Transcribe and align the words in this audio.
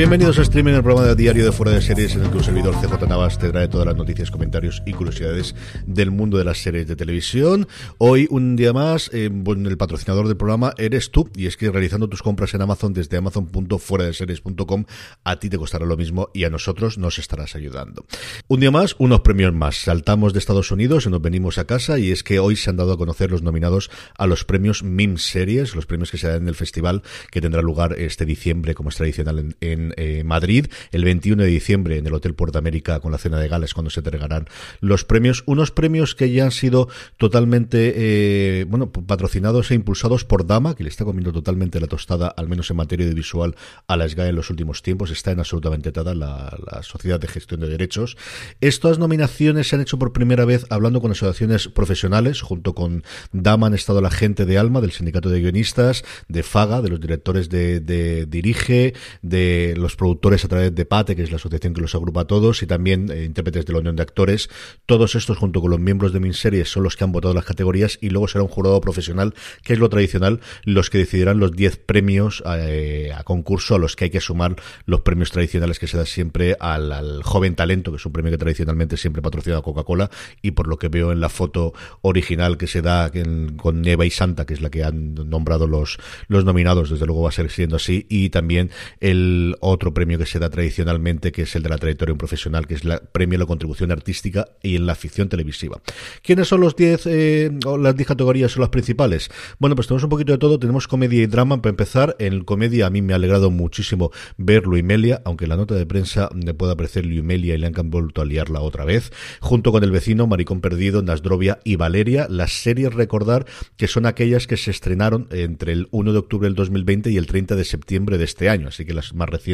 Bienvenidos 0.00 0.38
a 0.38 0.42
Streaming, 0.42 0.72
el 0.72 0.82
programa 0.82 1.08
de 1.08 1.14
diario 1.14 1.44
de 1.44 1.52
Fuera 1.52 1.72
de 1.72 1.82
Series, 1.82 2.14
en 2.14 2.22
el 2.22 2.30
que 2.30 2.38
un 2.38 2.42
servidor 2.42 2.74
CJ 2.74 3.06
Navas 3.06 3.38
te 3.38 3.50
trae 3.50 3.68
todas 3.68 3.86
las 3.86 3.96
noticias, 3.96 4.30
comentarios 4.30 4.82
y 4.86 4.94
curiosidades 4.94 5.54
del 5.86 6.10
mundo 6.10 6.38
de 6.38 6.44
las 6.44 6.56
series 6.56 6.86
de 6.86 6.96
televisión. 6.96 7.68
Hoy, 7.98 8.26
un 8.30 8.56
día 8.56 8.72
más, 8.72 9.10
eh, 9.12 9.28
bueno, 9.30 9.68
el 9.68 9.76
patrocinador 9.76 10.26
del 10.26 10.38
programa 10.38 10.72
eres 10.78 11.10
tú, 11.10 11.28
y 11.36 11.44
es 11.44 11.58
que 11.58 11.70
realizando 11.70 12.08
tus 12.08 12.22
compras 12.22 12.54
en 12.54 12.62
Amazon 12.62 12.94
desde 12.94 13.18
amazon.fueradeseries.com, 13.18 14.86
a 15.22 15.38
ti 15.38 15.50
te 15.50 15.58
costará 15.58 15.84
lo 15.84 15.98
mismo 15.98 16.30
y 16.32 16.44
a 16.44 16.48
nosotros 16.50 16.96
nos 16.96 17.18
estarás 17.18 17.54
ayudando. 17.54 18.06
Un 18.48 18.60
día 18.60 18.70
más, 18.70 18.96
unos 18.98 19.20
premios 19.20 19.52
más. 19.52 19.82
Saltamos 19.82 20.32
de 20.32 20.38
Estados 20.38 20.70
Unidos 20.70 21.04
y 21.04 21.10
nos 21.10 21.20
venimos 21.20 21.58
a 21.58 21.66
casa, 21.66 21.98
y 21.98 22.10
es 22.10 22.22
que 22.22 22.38
hoy 22.38 22.56
se 22.56 22.70
han 22.70 22.78
dado 22.78 22.94
a 22.94 22.96
conocer 22.96 23.30
los 23.30 23.42
nominados 23.42 23.90
a 24.16 24.26
los 24.26 24.46
premios 24.46 24.82
MIM 24.82 25.18
Series, 25.18 25.76
los 25.76 25.84
premios 25.84 26.10
que 26.10 26.16
se 26.16 26.26
dan 26.28 26.40
en 26.40 26.48
el 26.48 26.54
festival 26.54 27.02
que 27.30 27.42
tendrá 27.42 27.60
lugar 27.60 27.96
este 27.98 28.24
diciembre, 28.24 28.72
como 28.72 28.88
es 28.88 28.96
tradicional 28.96 29.38
en, 29.38 29.56
en 29.60 29.89
eh, 29.96 30.22
Madrid. 30.24 30.66
El 30.92 31.04
21 31.04 31.42
de 31.42 31.48
diciembre 31.48 31.98
en 31.98 32.06
el 32.06 32.14
Hotel 32.14 32.34
Puerto 32.34 32.58
América 32.58 33.00
con 33.00 33.12
la 33.12 33.18
cena 33.18 33.38
de 33.38 33.48
gales 33.48 33.74
cuando 33.74 33.90
se 33.90 34.00
entregarán 34.00 34.46
los 34.80 35.04
premios. 35.04 35.42
Unos 35.46 35.70
premios 35.70 36.14
que 36.14 36.30
ya 36.30 36.44
han 36.44 36.50
sido 36.50 36.88
totalmente, 37.16 37.92
eh, 37.96 38.64
bueno, 38.68 38.90
patrocinados 38.90 39.70
e 39.70 39.74
impulsados 39.74 40.24
por 40.24 40.46
Dama, 40.46 40.74
que 40.74 40.84
le 40.84 40.90
está 40.90 41.04
comiendo 41.04 41.32
totalmente 41.32 41.80
la 41.80 41.86
tostada, 41.86 42.28
al 42.28 42.48
menos 42.48 42.70
en 42.70 42.76
materia 42.76 43.06
de 43.06 43.14
visual, 43.14 43.56
a 43.86 43.96
la 43.96 44.08
SGAE 44.08 44.28
en 44.28 44.36
los 44.36 44.50
últimos 44.50 44.82
tiempos. 44.82 45.10
Está 45.10 45.32
en 45.32 45.40
absolutamente 45.40 45.92
toda 45.92 46.14
la, 46.14 46.56
la 46.70 46.82
Sociedad 46.82 47.20
de 47.20 47.28
Gestión 47.28 47.60
de 47.60 47.68
Derechos. 47.68 48.16
Estas 48.60 48.98
nominaciones 48.98 49.68
se 49.68 49.76
han 49.76 49.82
hecho 49.82 49.98
por 49.98 50.12
primera 50.12 50.44
vez 50.44 50.66
hablando 50.70 51.00
con 51.00 51.10
asociaciones 51.10 51.68
profesionales, 51.68 52.42
junto 52.42 52.74
con 52.74 53.04
Dama 53.32 53.66
han 53.66 53.74
estado 53.74 54.00
la 54.00 54.10
gente 54.10 54.46
de 54.46 54.58
Alma, 54.58 54.80
del 54.80 54.92
Sindicato 54.92 55.28
de 55.28 55.40
Guionistas, 55.40 56.04
de 56.28 56.42
Faga, 56.42 56.82
de 56.82 56.88
los 56.88 57.00
directores 57.00 57.48
de 57.48 58.26
Dirige, 58.28 58.94
de 59.22 59.69
los 59.76 59.96
productores 59.96 60.44
a 60.44 60.48
través 60.48 60.74
de 60.74 60.84
PATE, 60.84 61.16
que 61.16 61.22
es 61.22 61.30
la 61.30 61.36
asociación 61.36 61.74
que 61.74 61.80
los 61.80 61.94
agrupa 61.94 62.22
a 62.22 62.26
todos, 62.26 62.62
y 62.62 62.66
también 62.66 63.10
eh, 63.10 63.24
intérpretes 63.24 63.66
de 63.66 63.72
la 63.72 63.80
Unión 63.80 63.96
de 63.96 64.02
Actores. 64.02 64.50
Todos 64.86 65.14
estos, 65.14 65.38
junto 65.38 65.60
con 65.60 65.70
los 65.70 65.80
miembros 65.80 66.12
de 66.12 66.20
Minseries, 66.20 66.70
son 66.70 66.82
los 66.82 66.96
que 66.96 67.04
han 67.04 67.12
votado 67.12 67.34
las 67.34 67.44
categorías 67.44 67.98
y 68.00 68.10
luego 68.10 68.28
será 68.28 68.42
un 68.42 68.48
jurado 68.48 68.80
profesional, 68.80 69.34
que 69.62 69.72
es 69.72 69.78
lo 69.78 69.88
tradicional, 69.88 70.40
los 70.64 70.90
que 70.90 70.98
decidirán 70.98 71.38
los 71.38 71.52
10 71.52 71.78
premios 71.78 72.42
eh, 72.46 73.12
a 73.16 73.24
concurso 73.24 73.74
a 73.74 73.78
los 73.78 73.96
que 73.96 74.04
hay 74.04 74.10
que 74.10 74.20
sumar 74.20 74.56
los 74.86 75.00
premios 75.00 75.30
tradicionales 75.30 75.78
que 75.78 75.86
se 75.86 75.96
da 75.96 76.06
siempre 76.06 76.56
al, 76.60 76.92
al, 76.92 77.22
joven 77.22 77.54
talento, 77.54 77.90
que 77.90 77.96
es 77.96 78.06
un 78.06 78.12
premio 78.12 78.30
que 78.30 78.38
tradicionalmente 78.38 78.96
siempre 78.96 79.22
patrocina 79.22 79.58
a 79.58 79.62
Coca-Cola, 79.62 80.10
y 80.42 80.52
por 80.52 80.66
lo 80.66 80.78
que 80.78 80.88
veo 80.88 81.12
en 81.12 81.20
la 81.20 81.28
foto 81.28 81.72
original 82.02 82.56
que 82.56 82.66
se 82.66 82.82
da 82.82 83.10
en, 83.12 83.56
con 83.56 83.82
Neva 83.82 84.06
y 84.06 84.10
Santa, 84.10 84.46
que 84.46 84.54
es 84.54 84.60
la 84.60 84.70
que 84.70 84.84
han 84.84 85.14
nombrado 85.14 85.66
los, 85.66 85.98
los 86.28 86.44
nominados, 86.44 86.90
desde 86.90 87.06
luego 87.06 87.22
va 87.22 87.28
a 87.28 87.32
ser 87.32 87.50
siendo 87.50 87.76
así, 87.76 88.06
y 88.08 88.30
también 88.30 88.70
el 89.00 89.56
otro 89.60 89.94
premio 89.94 90.18
que 90.18 90.26
se 90.26 90.38
da 90.38 90.50
tradicionalmente, 90.50 91.32
que 91.32 91.42
es 91.42 91.54
el 91.56 91.62
de 91.62 91.68
la 91.68 91.78
trayectoria 91.78 92.14
profesional, 92.14 92.66
que 92.66 92.74
es 92.74 92.84
el 92.84 93.00
premio 93.12 93.36
a 93.36 93.40
la 93.40 93.46
contribución 93.46 93.92
artística 93.92 94.46
y 94.62 94.76
en 94.76 94.86
la 94.86 94.94
ficción 94.94 95.28
televisiva. 95.28 95.80
¿Quiénes 96.22 96.48
son 96.48 96.60
los 96.60 96.76
10 96.76 97.06
eh, 97.06 97.50
o 97.66 97.76
las 97.76 97.94
10 97.94 98.08
categorías 98.08 98.52
son 98.52 98.62
las 98.62 98.70
principales? 98.70 99.30
Bueno, 99.58 99.76
pues 99.76 99.86
tenemos 99.86 100.04
un 100.04 100.10
poquito 100.10 100.32
de 100.32 100.38
todo. 100.38 100.58
Tenemos 100.58 100.88
comedia 100.88 101.22
y 101.22 101.26
drama. 101.26 101.60
Para 101.60 101.70
empezar, 101.70 102.16
en 102.18 102.44
comedia 102.44 102.86
a 102.86 102.90
mí 102.90 103.02
me 103.02 103.12
ha 103.12 103.16
alegrado 103.16 103.50
muchísimo 103.50 104.10
ver 104.36 104.66
Luimelia, 104.66 105.22
aunque 105.24 105.44
en 105.44 105.50
la 105.50 105.56
nota 105.56 105.74
de 105.74 105.86
prensa 105.86 106.30
me 106.34 106.54
pueda 106.54 106.72
aparecer 106.72 107.04
Luimelia 107.06 107.54
y 107.54 107.58
le 107.58 107.66
han 107.66 107.90
vuelto 107.90 108.22
a 108.22 108.24
liarla 108.24 108.60
otra 108.60 108.84
vez, 108.84 109.12
junto 109.40 109.72
con 109.72 109.84
El 109.84 109.90
vecino, 109.90 110.26
Maricón 110.26 110.60
Perdido, 110.60 111.02
Nasdrovia 111.02 111.60
y 111.64 111.76
Valeria. 111.76 112.26
Las 112.28 112.52
series, 112.52 112.94
recordar 112.94 113.46
que 113.76 113.88
son 113.88 114.06
aquellas 114.06 114.46
que 114.46 114.56
se 114.56 114.70
estrenaron 114.70 115.28
entre 115.30 115.72
el 115.72 115.88
1 115.90 116.12
de 116.12 116.18
octubre 116.18 116.46
del 116.46 116.54
2020 116.54 117.10
y 117.10 117.16
el 117.16 117.26
30 117.26 117.56
de 117.56 117.64
septiembre 117.64 118.18
de 118.18 118.24
este 118.24 118.48
año, 118.48 118.68
así 118.68 118.84
que 118.84 118.94
las 118.94 119.14
más 119.14 119.28
recientes 119.28 119.49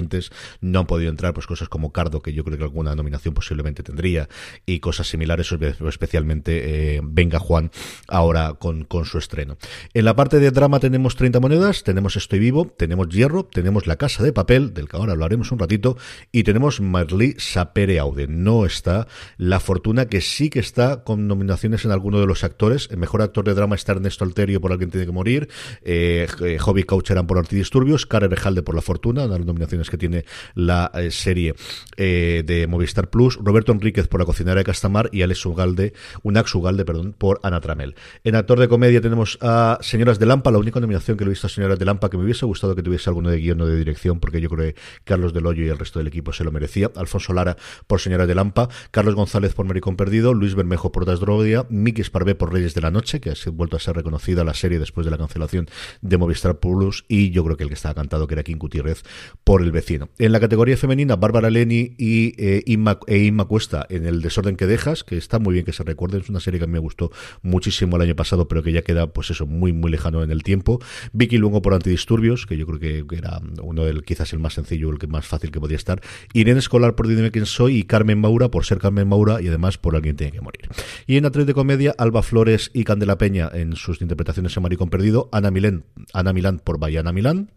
no 0.61 0.81
han 0.81 0.87
podido 0.87 1.11
entrar, 1.11 1.35
pues 1.35 1.47
cosas 1.47 1.69
como 1.69 1.93
Cardo, 1.93 2.23
que 2.23 2.33
yo 2.33 2.45
creo 2.45 2.59
que 2.59 2.65
alguna 2.65 2.95
nominación 2.95 3.35
posiblemente 3.35 3.83
tendría, 3.83 4.29
y 4.65 4.81
cosas 4.81 5.09
similares, 5.09 5.53
especialmente 5.89 6.97
eh, 6.97 7.01
Venga 7.03 7.39
Juan, 7.39 7.71
ahora 8.09 8.55
con, 8.55 8.85
con 8.85 9.05
su 9.05 9.19
estreno. 9.19 9.57
En 9.95 10.05
la 10.05 10.17
parte 10.17 10.39
de 10.41 10.51
drama 10.51 10.81
tenemos 10.81 11.17
30 11.17 11.41
monedas, 11.41 11.83
tenemos 11.83 12.17
Estoy 12.17 12.39
Vivo, 12.39 12.67
tenemos 12.67 13.09
Hierro, 13.09 13.45
tenemos 13.45 13.87
La 13.87 13.97
Casa 13.97 14.23
de 14.23 14.33
Papel, 14.33 14.75
del 14.75 14.89
que 14.89 14.97
ahora 14.97 15.15
lo 15.15 15.25
haremos 15.25 15.53
un 15.53 15.59
ratito, 15.59 15.97
y 16.33 16.43
tenemos 16.43 16.81
Marley 16.81 17.35
Sapere 17.39 17.99
Aude. 17.99 18.27
No 18.29 18.67
está 18.67 19.07
La 19.37 19.61
Fortuna, 19.61 20.07
que 20.07 20.21
sí 20.21 20.51
que 20.51 20.61
está 20.61 21.05
con 21.05 21.27
nominaciones 21.29 21.85
en 21.85 21.91
alguno 21.91 22.21
de 22.21 22.27
los 22.27 22.45
actores. 22.45 22.89
El 22.91 22.99
mejor 22.99 23.23
actor 23.23 23.45
de 23.45 23.55
drama 23.55 23.75
está 23.75 23.93
Ernesto 23.93 24.25
Alterio 24.25 24.61
por 24.61 24.73
Alguien 24.73 24.91
Tiene 24.91 25.07
que 25.07 25.13
Morir, 25.13 25.49
eh, 25.83 26.27
Hobby 26.61 26.85
Coucheran 26.85 27.27
por 27.27 27.39
Antidisturbios, 27.39 28.07
Karen 28.07 28.31
Rejalde 28.31 28.63
por 28.63 28.75
La 28.75 28.83
Fortuna, 28.83 29.25
una 29.25 29.37
de 29.37 29.45
que 29.91 29.99
tiene 29.99 30.25
la 30.55 30.91
eh, 30.95 31.11
serie 31.11 31.55
eh, 31.97 32.43
de 32.47 32.67
Movistar 32.67 33.11
Plus, 33.11 33.39
Roberto 33.43 33.73
Enríquez 33.73 34.09
por 34.09 34.21
La 34.21 34.27
cocinera 34.27 34.59
de 34.59 34.65
Castamar 34.65 35.09
y 35.13 35.23
Alex 35.23 35.45
Ugalde, 35.47 35.93
Unax 36.23 36.55
Ugalde, 36.55 36.85
perdón, 36.85 37.15
por 37.17 37.41
Ana 37.43 37.61
Tramel. 37.61 37.95
En 38.25 38.37
actor 38.37 38.59
de 38.61 38.69
comedia 38.69 39.01
tenemos 39.01 39.39
a 39.41 39.79
Señoras 39.81 40.19
de 40.19 40.27
Lampa, 40.27 40.51
la 40.51 40.59
única 40.59 40.81
nominación 40.81 41.17
que 41.17 41.25
lo 41.25 41.31
he 41.31 41.35
visto 41.35 41.47
a 41.47 41.51
Señoras 41.51 41.79
de 41.79 41.85
Lampa 41.85 42.11
que 42.11 42.17
me 42.17 42.25
hubiese 42.25 42.47
gustado 42.47 42.75
que 42.75 42.83
tuviese 42.83 43.11
alguno 43.11 43.31
de 43.31 43.39
guion 43.39 43.61
o 43.61 43.67
de 43.67 43.77
dirección, 43.77 44.21
porque 44.21 44.41
yo 44.41 44.49
creo 44.49 44.73
que 44.73 44.81
Carlos 45.05 45.33
Del 45.33 45.47
y 45.57 45.69
el 45.69 45.79
resto 45.79 46.01
del 46.01 46.09
equipo 46.09 46.33
se 46.33 46.45
lo 46.45 46.51
merecía. 46.51 46.91
Alfonso 46.97 47.33
Lara 47.33 47.57
por 47.87 48.01
Señoras 48.01 48.27
de 48.27 48.35
Lampa, 48.35 48.69
Carlos 48.91 49.15
González 49.15 49.55
por 49.55 49.67
Maricón 49.67 49.97
Perdido, 49.97 50.35
Luis 50.35 50.55
Bermejo 50.55 50.93
por 50.93 51.07
Dasdrodia, 51.07 51.67
Miki 51.69 52.01
Esparvé 52.01 52.35
por 52.35 52.53
Reyes 52.53 52.75
de 52.75 52.81
la 52.81 52.91
Noche, 52.91 53.21
que 53.21 53.31
ha 53.31 53.35
vuelto 53.53 53.77
a 53.77 53.81
ser 53.81 53.97
reconocida 53.97 54.45
la 54.45 54.55
serie 54.55 54.79
después 54.79 55.05
de 55.05 55.11
la 55.11 55.19
cancelación 55.19 55.69
de 56.01 56.19
Movistar 56.19 56.59
Plus, 56.59 57.05
y 57.09 57.31
yo 57.31 57.45
creo 57.45 57.57
que 57.57 57.65
el 57.65 57.69
que 57.69 57.75
estaba 57.75 57.95
cantado 57.95 58.27
que 58.27 58.35
era 58.35 58.43
King 58.43 58.57
Gutiérrez 58.59 59.03
por 59.45 59.63
El 59.63 59.73
En 60.19 60.33
la 60.33 60.41
categoría 60.41 60.77
femenina, 60.77 61.17
Bárbara 61.17 61.51
Leni 61.51 61.95
y 61.99 62.35
eh, 62.39 62.63
Inma, 62.67 62.99
e 63.07 63.19
Inma 63.19 63.45
Cuesta 63.45 63.87
en 63.89 64.07
El 64.07 64.23
Desorden 64.23 64.57
que 64.57 64.67
Dejas, 64.67 65.05
que 65.05 65.17
está 65.17 65.39
muy 65.39 65.55
bien 65.55 65.65
que 65.65 65.73
se 65.73 65.85
recuerde, 65.85 66.19
es 66.19 66.29
una 66.29 66.41
serie 66.41 66.59
que 66.59 66.65
a 66.65 66.67
mí 66.67 66.73
me 66.73 66.79
gustó 66.79 67.11
muchísimo 67.43 67.97
el 67.97 68.03
año 68.03 68.17
pasado, 68.17 68.49
pero 68.49 68.63
que 68.63 68.73
ya 68.73 68.83
queda, 68.83 69.07
pues 69.09 69.31
eso, 69.31 69.47
muy, 69.47 69.73
muy 69.73 69.91
lejano 69.91 70.23
en 70.23 70.31
el 70.31 70.43
tiempo. 70.43 70.81
Vicky 71.13 71.39
Lungo 71.39 71.63
por 71.63 71.75
Antidisturbios, 71.75 72.47
que 72.47 72.57
yo 72.57 72.67
creo 72.67 73.07
que, 73.07 73.17
era 73.17 73.41
uno 73.63 73.85
del, 73.85 74.05
quizás 74.05 74.33
el 74.33 74.39
más 74.39 74.55
sencillo, 74.55 74.91
el 74.91 74.99
que 74.99 75.07
más 75.07 75.27
fácil 75.27 75.51
que 75.51 75.61
podía 75.61 75.77
estar. 75.77 76.01
Irene 76.33 76.59
Escolar 76.59 76.95
por 76.95 77.09
Dime 77.09 77.31
quién 77.31 77.47
soy 77.47 77.79
y 77.79 77.83
Carmen 77.85 78.21
Maura 78.21 78.51
por 78.51 78.65
ser 78.65 78.79
Carmen 78.79 79.09
Maura 79.09 79.41
y 79.41 79.49
además 79.49 79.79
por 79.79 79.97
Alguien 79.97 80.17
tiene 80.17 80.33
que 80.33 80.41
morir. 80.41 80.69
Y 81.07 81.17
en 81.17 81.27
actriz 81.27 81.47
de 81.47 81.55
comedia, 81.55 81.95
Alba 81.97 82.23
Flores 82.23 82.71
y 82.75 82.85
Candela 82.85 83.19
Peña 83.19 83.51
en 83.53 83.77
sus 83.77 84.01
interpretaciones 84.03 84.57
en 84.57 84.63
Maricón 84.63 84.91
Perdido, 84.91 85.29
Ana 85.33 85.51
Milán, 85.51 85.85
Ana 86.13 86.33
Milán 86.33 86.61
por 86.63 86.79
Bayana 86.79 87.13
Milán. 87.13 87.51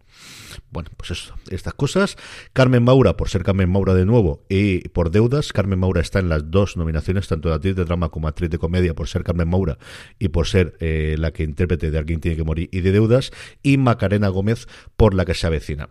Bueno, 0.70 0.90
pues 0.96 1.10
eso, 1.12 1.34
estas 1.50 1.74
cosas. 1.74 2.16
Carmen 2.52 2.82
Maura, 2.82 3.16
por 3.16 3.28
ser 3.28 3.42
Carmen 3.42 3.70
Maura 3.70 3.94
de 3.94 4.06
nuevo, 4.06 4.44
y 4.48 4.88
por 4.88 5.10
deudas. 5.10 5.52
Carmen 5.52 5.78
Maura 5.78 6.00
está 6.00 6.18
en 6.18 6.28
las 6.28 6.50
dos 6.50 6.76
nominaciones, 6.76 7.28
tanto 7.28 7.48
de 7.48 7.54
actriz 7.54 7.76
de 7.76 7.84
drama 7.84 8.08
como 8.08 8.28
actriz 8.28 8.50
de 8.50 8.58
comedia, 8.58 8.94
por 8.94 9.08
ser 9.08 9.24
Carmen 9.24 9.48
Maura 9.48 9.78
y 10.18 10.28
por 10.28 10.46
ser 10.46 10.76
eh, 10.80 11.16
la 11.18 11.32
que 11.32 11.42
intérprete 11.42 11.90
de 11.90 11.98
Alguien 11.98 12.20
tiene 12.20 12.36
que 12.36 12.44
morir 12.44 12.68
y 12.72 12.80
de 12.80 12.92
deudas. 12.92 13.30
Y 13.62 13.76
Macarena 13.76 14.28
Gómez 14.28 14.66
por 14.96 15.14
la 15.14 15.24
que 15.24 15.34
se 15.34 15.46
avecina. 15.46 15.88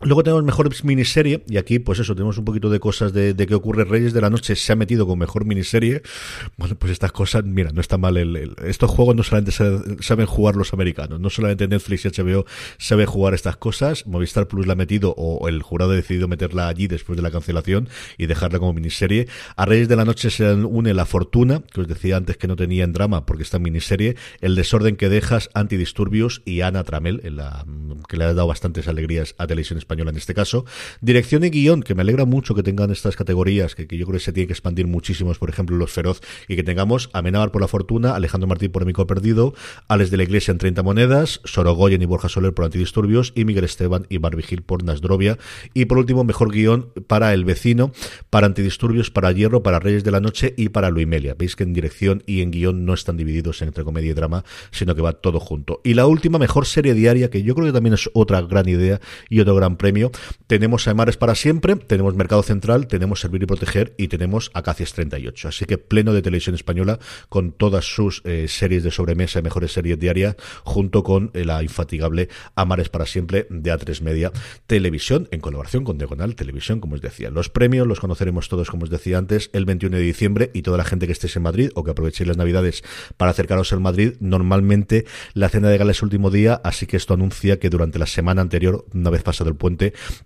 Luego 0.00 0.22
tenemos 0.22 0.44
mejor 0.44 0.70
miniserie, 0.84 1.42
y 1.48 1.56
aquí, 1.56 1.80
pues 1.80 1.98
eso, 1.98 2.14
tenemos 2.14 2.38
un 2.38 2.44
poquito 2.44 2.70
de 2.70 2.78
cosas 2.78 3.12
de, 3.12 3.34
de 3.34 3.46
que 3.48 3.56
ocurre. 3.56 3.84
Reyes 3.84 4.12
de 4.12 4.20
la 4.20 4.30
Noche 4.30 4.54
se 4.54 4.72
ha 4.72 4.76
metido 4.76 5.08
con 5.08 5.18
mejor 5.18 5.44
miniserie. 5.44 6.02
Bueno, 6.56 6.76
pues 6.76 6.92
estas 6.92 7.10
cosas, 7.10 7.42
mira, 7.42 7.72
no 7.72 7.80
está 7.80 7.98
mal. 7.98 8.16
El, 8.16 8.54
estos 8.64 8.92
juegos 8.92 9.16
no 9.16 9.24
solamente 9.24 9.50
saben 9.50 10.26
jugar 10.26 10.54
los 10.54 10.72
americanos, 10.72 11.18
no 11.18 11.30
solamente 11.30 11.66
Netflix 11.66 12.04
y 12.04 12.10
HBO 12.10 12.46
sabe 12.78 13.06
jugar 13.06 13.34
estas 13.34 13.56
cosas. 13.56 14.06
Movistar 14.06 14.46
Plus 14.46 14.68
la 14.68 14.74
ha 14.74 14.76
metido, 14.76 15.14
o 15.16 15.48
el 15.48 15.62
jurado 15.62 15.90
ha 15.92 15.96
decidido 15.96 16.28
meterla 16.28 16.68
allí 16.68 16.86
después 16.86 17.16
de 17.16 17.22
la 17.22 17.32
cancelación 17.32 17.88
y 18.16 18.26
dejarla 18.26 18.60
como 18.60 18.74
miniserie. 18.74 19.26
A 19.56 19.66
Reyes 19.66 19.88
de 19.88 19.96
la 19.96 20.04
Noche 20.04 20.30
se 20.30 20.54
une 20.54 20.94
La 20.94 21.06
Fortuna, 21.06 21.62
que 21.72 21.80
os 21.80 21.88
decía 21.88 22.16
antes 22.16 22.36
que 22.36 22.46
no 22.46 22.54
tenía 22.54 22.84
en 22.84 22.92
drama 22.92 23.26
porque 23.26 23.42
está 23.42 23.56
en 23.56 23.64
miniserie. 23.64 24.14
El 24.40 24.54
Desorden 24.54 24.94
que 24.94 25.08
dejas, 25.08 25.50
Antidisturbios 25.54 26.42
y 26.44 26.60
Ana 26.60 26.84
Tramel, 26.84 27.20
en 27.24 27.36
la, 27.36 27.66
que 28.08 28.16
le 28.16 28.24
ha 28.24 28.28
dado 28.28 28.46
bastantes 28.46 28.86
alegrías 28.86 29.34
a 29.38 29.48
Televisión 29.48 29.78
española 29.88 30.10
en 30.10 30.18
este 30.18 30.34
caso. 30.34 30.66
Dirección 31.00 31.44
y 31.44 31.50
guion, 31.50 31.82
que 31.82 31.94
me 31.94 32.02
alegra 32.02 32.26
mucho 32.26 32.54
que 32.54 32.62
tengan 32.62 32.90
estas 32.90 33.16
categorías, 33.16 33.74
que, 33.74 33.84
yo 33.84 34.04
creo 34.06 34.18
que 34.18 34.24
se 34.24 34.32
tiene 34.34 34.46
que 34.46 34.52
expandir 34.52 34.86
muchísimos, 34.86 35.38
por 35.38 35.48
ejemplo, 35.48 35.76
los 35.76 35.90
Feroz, 35.90 36.20
y 36.46 36.56
que 36.56 36.62
tengamos 36.62 37.08
Amenábar 37.14 37.50
por 37.50 37.62
la 37.62 37.68
Fortuna, 37.68 38.14
Alejandro 38.14 38.46
Martín 38.46 38.70
por 38.70 38.82
Amigo 38.82 39.06
Perdido, 39.06 39.54
Alex 39.88 40.10
de 40.10 40.18
la 40.18 40.24
Iglesia 40.24 40.52
en 40.52 40.58
30 40.58 40.82
Monedas, 40.82 41.40
Sorogoyen 41.44 42.02
y 42.02 42.04
Borja 42.04 42.28
Soler 42.28 42.52
por 42.52 42.66
Antidisturbios, 42.66 43.32
y 43.34 43.46
Miguel 43.46 43.64
Esteban 43.64 44.06
y 44.10 44.18
Barbie 44.18 44.42
Gil 44.42 44.62
por 44.62 44.84
Nasdrovia. 44.84 45.38
Y 45.72 45.86
por 45.86 45.96
último, 45.96 46.22
mejor 46.24 46.52
guion 46.52 46.92
para 47.06 47.32
El 47.32 47.46
Vecino, 47.46 47.92
para 48.28 48.46
Antidisturbios, 48.46 49.10
para 49.10 49.32
Hierro, 49.32 49.62
para 49.62 49.78
Reyes 49.78 50.04
de 50.04 50.10
la 50.10 50.20
Noche 50.20 50.52
y 50.56 50.68
para 50.68 50.90
Luimelia. 50.90 51.34
Veis 51.38 51.56
que 51.56 51.64
en 51.64 51.72
dirección 51.72 52.22
y 52.26 52.42
en 52.42 52.50
guion 52.50 52.84
no 52.84 52.92
están 52.92 53.16
divididos 53.16 53.62
entre 53.62 53.84
comedia 53.84 54.10
y 54.10 54.14
drama, 54.14 54.44
sino 54.70 54.94
que 54.94 55.00
va 55.00 55.14
todo 55.14 55.40
junto. 55.40 55.80
Y 55.82 55.94
la 55.94 56.06
última, 56.06 56.38
mejor 56.38 56.66
serie 56.66 56.92
diaria, 56.92 57.30
que 57.30 57.42
yo 57.42 57.54
creo 57.54 57.68
que 57.68 57.72
también 57.72 57.94
es 57.94 58.10
otra 58.12 58.42
gran 58.42 58.68
idea 58.68 59.00
y 59.30 59.40
otro 59.40 59.54
gran 59.54 59.77
premio. 59.78 60.10
Tenemos 60.46 60.86
a 60.88 60.94
Mares 60.94 61.16
para 61.16 61.34
siempre, 61.34 61.76
tenemos 61.76 62.14
Mercado 62.14 62.42
Central, 62.42 62.86
tenemos 62.86 63.20
Servir 63.20 63.42
y 63.42 63.46
Proteger 63.46 63.94
y 63.96 64.08
tenemos 64.08 64.50
Acacias 64.52 64.92
38. 64.92 65.48
Así 65.48 65.64
que 65.64 65.78
pleno 65.78 66.12
de 66.12 66.20
televisión 66.22 66.54
española 66.54 66.98
con 67.28 67.52
todas 67.52 67.84
sus 67.84 68.22
eh, 68.24 68.46
series 68.48 68.82
de 68.82 68.90
sobremesa 68.90 69.38
y 69.38 69.42
mejores 69.42 69.72
series 69.72 69.98
diarias, 69.98 70.36
junto 70.64 71.02
con 71.02 71.30
eh, 71.34 71.44
la 71.44 71.62
infatigable 71.62 72.28
Amares 72.54 72.88
para 72.88 73.06
siempre 73.06 73.46
de 73.50 73.72
A3 73.72 74.02
Media 74.02 74.32
Televisión, 74.66 75.28
en 75.30 75.40
colaboración 75.40 75.84
con 75.84 75.98
Diagonal 75.98 76.34
Televisión, 76.34 76.80
como 76.80 76.94
os 76.94 77.00
decía. 77.00 77.30
Los 77.30 77.48
premios 77.48 77.86
los 77.86 78.00
conoceremos 78.00 78.48
todos, 78.48 78.70
como 78.70 78.84
os 78.84 78.90
decía 78.90 79.18
antes, 79.18 79.50
el 79.52 79.64
21 79.64 79.96
de 79.96 80.02
diciembre 80.02 80.50
y 80.52 80.62
toda 80.62 80.78
la 80.78 80.84
gente 80.84 81.06
que 81.06 81.12
estéis 81.12 81.36
en 81.36 81.42
Madrid 81.42 81.70
o 81.74 81.84
que 81.84 81.92
aprovechéis 81.92 82.26
las 82.26 82.36
Navidades 82.36 82.82
para 83.16 83.30
acercaros 83.30 83.72
al 83.72 83.80
Madrid. 83.80 84.14
Normalmente 84.20 85.06
la 85.34 85.48
cena 85.48 85.68
de 85.68 85.78
gala 85.78 85.92
es 85.92 86.02
último 86.02 86.30
día, 86.30 86.60
así 86.64 86.86
que 86.86 86.96
esto 86.96 87.14
anuncia 87.14 87.58
que 87.58 87.70
durante 87.70 87.98
la 87.98 88.06
semana 88.06 88.42
anterior, 88.42 88.84
una 88.92 89.10
vez 89.10 89.22
pasado 89.22 89.50
el 89.50 89.56
puente, 89.56 89.67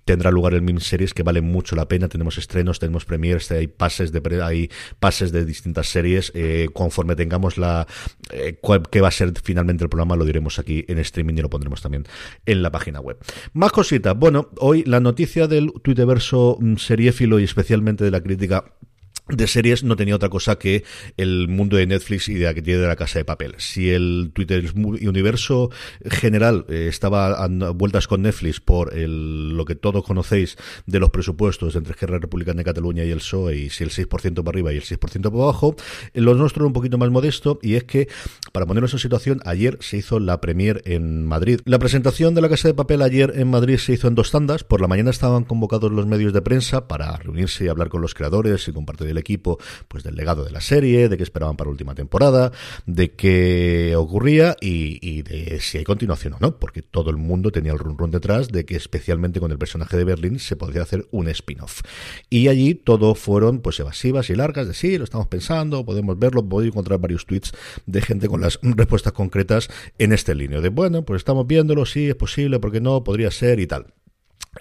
tendrá 0.05 0.31
lugar 0.31 0.55
el 0.55 0.63
miniseries 0.63 1.15
que 1.15 1.23
vale 1.23 1.41
mucho 1.41 1.77
la 1.77 1.89
pena. 1.89 2.09
Tenemos 2.09 2.39
estrenos, 2.39 2.79
tenemos 2.79 3.05
premiers, 3.05 3.51
hay 3.51 3.67
pases 3.67 4.13
de 4.13 4.23
hay 4.43 4.71
pases 5.01 5.33
de 5.33 5.45
distintas 5.45 5.89
series. 5.89 6.33
Eh, 6.35 6.69
conforme 6.73 7.17
tengamos 7.17 7.59
la 7.59 7.87
eh, 8.31 8.59
qué 8.91 9.01
va 9.01 9.09
a 9.09 9.13
ser 9.13 9.33
finalmente 9.43 9.85
el 9.85 9.91
programa, 9.91 10.17
lo 10.17 10.25
diremos 10.25 10.59
aquí 10.59 10.85
en 10.89 10.99
streaming 10.99 11.35
y 11.35 11.43
lo 11.43 11.51
pondremos 11.51 11.83
también 11.83 12.05
en 12.47 12.63
la 12.63 12.71
página 12.71 13.01
web. 13.01 13.19
Más 13.53 13.73
cositas. 13.73 14.17
Bueno, 14.17 14.51
hoy 14.59 14.85
la 14.85 15.01
noticia 15.01 15.47
del 15.49 15.73
Twitterverso 15.83 16.59
mm, 16.61 16.77
seriéfilo 16.77 17.39
y 17.39 17.45
especialmente 17.45 18.05
de 18.05 18.11
la 18.11 18.21
crítica 18.21 18.65
de 19.29 19.47
series 19.47 19.85
no 19.85 19.97
tenía 19.97 20.17
otra 20.17 20.29
cosa 20.29 20.57
que 20.57 20.85
el 21.17 21.49
mundo 21.49 21.77
de 21.77 21.87
Netflix 21.87 22.29
y 22.29 22.35
de 22.35 22.47
la 22.47 22.55
que 22.55 22.63
tiene 22.63 22.81
de 22.81 22.89
la 22.89 22.97
casa 22.97 23.19
de 23.19 23.25
papel. 23.25 23.55
Si 23.59 23.91
el 23.91 24.31
Twitter 24.35 24.65
universo 24.75 25.71
general 26.11 26.67
eh, 26.69 26.87
estaba 26.89 27.45
a 27.45 27.49
vueltas 27.71 28.09
con 28.09 28.23
Netflix 28.23 28.61
por 28.61 28.97
el, 28.97 29.57
lo 29.57 29.65
que 29.65 29.75
todos 29.75 30.05
conocéis 30.05 30.57
de 30.87 30.99
los 30.99 31.11
presupuestos 31.11 31.77
entre 31.77 31.93
Esquerra 31.93 32.19
Republicana 32.19 32.59
de 32.59 32.65
Cataluña 32.65 33.05
y 33.05 33.11
el 33.11 33.19
PSOE 33.19 33.57
y 33.57 33.71
si 33.71 33.85
el 33.85 33.91
6% 33.91 34.35
para 34.35 34.49
arriba 34.51 34.73
y 34.73 34.77
el 34.77 34.83
6% 34.83 34.99
para 34.99 35.43
abajo, 35.43 35.77
lo 36.15 36.35
nuestro 36.35 36.63
era 36.63 36.67
un 36.67 36.73
poquito 36.73 36.99
más 36.99 37.11
modesto 37.11 37.59
y 37.63 37.75
es 37.75 37.85
que, 37.85 38.09
para 38.53 38.67
ponernos 38.67 38.93
en 38.93 38.99
situación, 38.99 39.41
ayer 39.45 39.79
se 39.81 39.99
hizo 39.99 40.19
la 40.19 40.41
premier 40.41 40.83
en 40.85 41.27
Madrid. 41.27 41.61
La 41.65 41.79
presentación 41.79 42.35
de 42.35 42.41
la 42.41 42.49
casa 42.49 42.69
de 42.69 42.75
papel 42.75 43.03
ayer 43.03 43.33
en 43.37 43.49
Madrid 43.49 43.79
se 43.79 43.93
hizo 43.93 44.09
en 44.09 44.15
dos 44.15 44.31
tandas. 44.31 44.65
Por 44.65 44.81
la 44.81 44.89
mañana 44.89 45.11
estaban 45.11 45.45
convocados 45.45 45.93
los 45.93 46.07
medios 46.07 46.33
de 46.33 46.43
prensa 46.43 46.89
para 46.89 47.17
reunirse 47.17 47.65
y 47.65 47.69
hablar 47.69 47.89
con 47.89 48.03
los 48.03 48.15
creadores 48.15 48.67
y 48.69 48.73
compartir 48.73 49.12
el 49.13 49.19
equipo 49.19 49.59
pues 49.89 50.05
del 50.05 50.17
legado 50.17 50.45
de 50.45 50.51
la 50.51 50.61
serie, 50.61 51.09
de 51.09 51.17
qué 51.17 51.23
esperaban 51.23 51.57
para 51.57 51.69
la 51.69 51.73
última 51.73 51.95
temporada, 51.95 52.53
de 52.87 53.13
qué 53.13 53.95
ocurría 53.97 54.57
y, 54.61 55.23
de 55.23 55.61
si 55.61 55.79
hay 55.79 55.85
continuación 55.85 56.35
o 56.35 56.39
no, 56.41 56.59
porque 56.59 56.83
todo 56.83 57.11
el 57.11 57.17
mundo 57.17 57.51
tenía 57.51 57.73
el 57.73 57.79
run 57.79 57.97
run 57.97 58.11
detrás 58.11 58.49
de 58.49 58.65
que 58.65 58.77
especialmente 58.77 59.41
con 59.41 59.53
el 59.53 59.59
personaje 59.59 59.97
de 59.97 60.05
Berlín 60.05 60.39
se 60.39 60.57
podría 60.57 60.83
hacer 60.83 61.07
un 61.11 61.29
spin-off. 61.29 61.83
Y 62.29 62.49
allí 62.49 62.75
todo 62.75 63.15
fueron 63.15 63.61
pues 63.61 63.79
evasivas 63.81 64.31
y 64.31 64.35
largas 64.35 64.67
de 64.67 64.75
sí, 64.75 64.99
lo 64.99 65.05
estamos 65.05 65.29
pensando, 65.29 65.85
podemos 65.85 66.19
verlo, 66.19 66.43
voy 66.43 66.65
a 66.65 66.69
encontrar 66.69 66.99
varios 66.99 67.27
tweets 67.27 67.53
de 67.87 68.01
gente 68.01 68.29
con 68.29 68.41
las 68.41 68.59
respuestas 68.63 69.13
concretas 69.13 69.69
en 69.99 70.13
este 70.13 70.35
línea 70.35 70.61
de 70.61 70.69
bueno, 70.69 71.05
pues 71.05 71.19
estamos 71.19 71.47
viéndolo, 71.47 71.87
sí, 71.87 72.09
es 72.09 72.15
posible, 72.15 72.59
porque 72.59 72.81
no, 72.81 73.05
podría 73.05 73.31
ser 73.31 73.61
y 73.61 73.67
tal. 73.67 73.87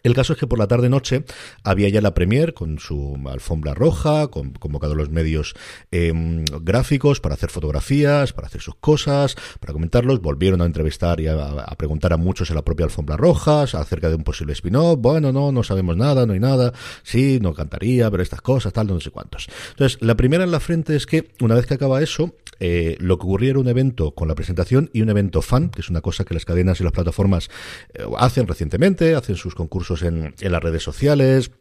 El 0.04 0.16
caso 0.16 0.34
es 0.34 0.40
que 0.40 0.48
por 0.48 0.58
la 0.58 0.68
tarde-noche 0.68 1.26
había 1.64 1.90
ya 1.90 2.00
la 2.00 2.14
premier 2.14 2.54
con 2.54 2.80
su 2.80 3.20
alfombra 3.30 3.74
roja, 3.74 4.30
con, 4.30 4.54
convocado 4.54 4.96
los 4.96 5.10
medios 5.10 5.54
em, 5.92 6.46
gráficos 6.62 7.20
para 7.20 7.36
hacer 7.36 7.50
fotografías, 7.50 8.32
para 8.32 8.48
hacer 8.48 8.62
sus 8.62 8.76
cosas, 8.76 9.36
para 9.60 9.74
comentarlos. 9.74 10.22
Volvieron 10.22 10.62
a 10.62 10.66
entrevistar 10.66 11.20
y 11.20 11.28
a, 11.28 11.66
preguntar 11.78 12.14
a 12.14 12.18
muchos 12.18 12.50
en 12.50 12.56
la 12.56 12.62
propia 12.64 12.86
alfombra 12.86 13.18
roja 13.18 13.64
acerca 13.64 14.08
de 14.08 14.16
un 14.16 14.24
posible 14.24 14.54
spin-off. 14.54 14.98
Bueno, 14.98 15.34
no, 15.34 15.52
no 15.52 15.62
sabemos 15.62 15.98
nada, 15.98 16.26
no 16.26 16.34
hay 16.34 16.40
nada. 16.40 16.72
Sí, 17.04 17.40
no 17.42 17.54
cantaría, 17.54 18.10
pero 18.10 18.24
estas 18.24 18.42
cosas, 18.42 18.72
tal, 18.72 18.88
no 18.88 19.00
sé 19.02 19.12
cuántos. 19.12 19.50
Entonces, 19.72 20.02
la 20.02 20.16
primera 20.16 20.46
en 20.46 20.52
la 20.52 20.62
frente 20.62 20.96
es 20.96 21.06
que 21.06 21.32
una 21.42 21.56
vez 21.56 21.66
que 21.66 21.74
acaba 21.74 22.02
eso, 22.02 22.34
eh, 22.62 22.96
lo 23.00 23.18
que 23.18 23.26
ocurría 23.26 23.50
era 23.50 23.60
un 23.60 23.68
evento 23.68 24.12
con 24.12 24.30
la 24.30 24.36
presentación 24.36 24.90
y 24.94 25.02
un 25.02 25.10
evento 25.10 25.42
fan, 25.42 25.70
que 25.70 25.82
es 25.82 25.90
una 25.90 26.00
cosa 26.00 26.24
que 26.24 26.34
las 26.34 26.46
cadenas 26.46 26.80
y 26.80 26.84
las 26.84 26.94
plataformas 26.94 27.50
eh, 27.94 28.06
hacen 28.18 28.48
recientemente, 28.48 29.16
hacen 29.16 29.36
sus 29.36 29.54
concursos 29.54 29.81
en, 30.02 30.36
en 30.40 30.52
las 30.52 30.62
redes 30.62 30.84
sociales, 30.84 31.52